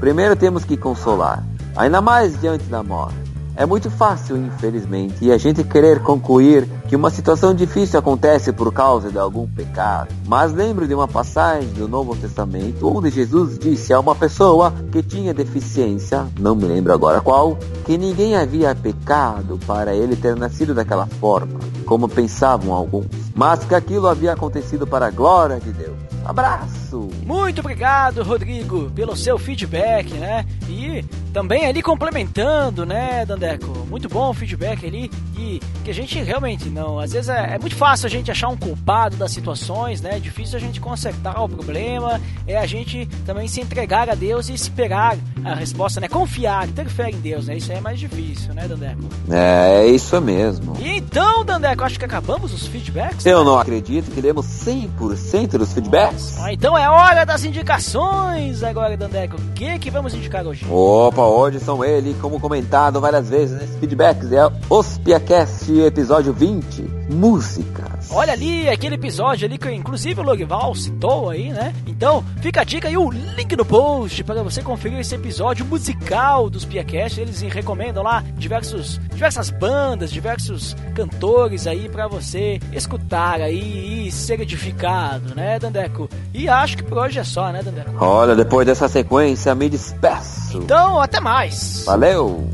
[0.00, 1.44] primeiro temos que consolar,
[1.76, 3.23] ainda mais diante da morte.
[3.56, 9.10] É muito fácil, infelizmente, a gente querer concluir que uma situação difícil acontece por causa
[9.12, 10.08] de algum pecado.
[10.26, 15.02] Mas lembro de uma passagem do Novo Testamento onde Jesus disse a uma pessoa que
[15.04, 20.74] tinha deficiência, não me lembro agora qual, que ninguém havia pecado para ele ter nascido
[20.74, 25.96] daquela forma, como pensavam alguns, mas que aquilo havia acontecido para a glória de Deus.
[26.24, 26.83] Abraço!
[27.24, 30.44] Muito obrigado, Rodrigo, pelo seu feedback, né?
[30.68, 33.86] E também ali complementando, né, Dandeco?
[33.90, 37.58] Muito bom o feedback ali e que a gente realmente não, às vezes é, é,
[37.58, 40.16] muito fácil a gente achar um culpado das situações, né?
[40.16, 44.48] É difícil a gente consertar o problema, é a gente também se entregar a Deus
[44.48, 46.08] e esperar a resposta, né?
[46.08, 47.56] Confiar, ter fé em Deus, né?
[47.56, 49.02] Isso aí é mais difícil, né, Dandeco?
[49.30, 50.74] É, é isso mesmo.
[50.80, 53.26] E então, Dandeco, acho que acabamos os feedbacks.
[53.26, 53.44] Eu né?
[53.44, 56.38] não acredito que demos 100% dos feedbacks.
[56.38, 59.36] Ah, então é é hora das indicações agora, Dandeco.
[59.36, 60.66] O que que vamos indicar hoje?
[60.68, 66.82] Opa, hoje são ele, como comentado várias vezes nesse feedbacks, é os Piacast episódio 20,
[67.08, 68.10] músicas.
[68.10, 71.74] Olha ali, aquele episódio ali que inclusive o Logval citou aí, né?
[71.86, 76.48] Então, fica a dica e o link no post para você conferir esse episódio musical
[76.50, 77.20] dos Piacast.
[77.20, 84.40] Eles recomendam lá diversos, diversas bandas, diversos cantores aí para você escutar aí e ser
[84.40, 86.08] edificado, né, Dandeco?
[86.32, 87.92] E acho que por hoje é só, né, Dandeco?
[87.98, 90.58] Olha, depois dessa sequência, me despeço.
[90.58, 91.84] Então, até mais.
[91.86, 92.48] Valeu!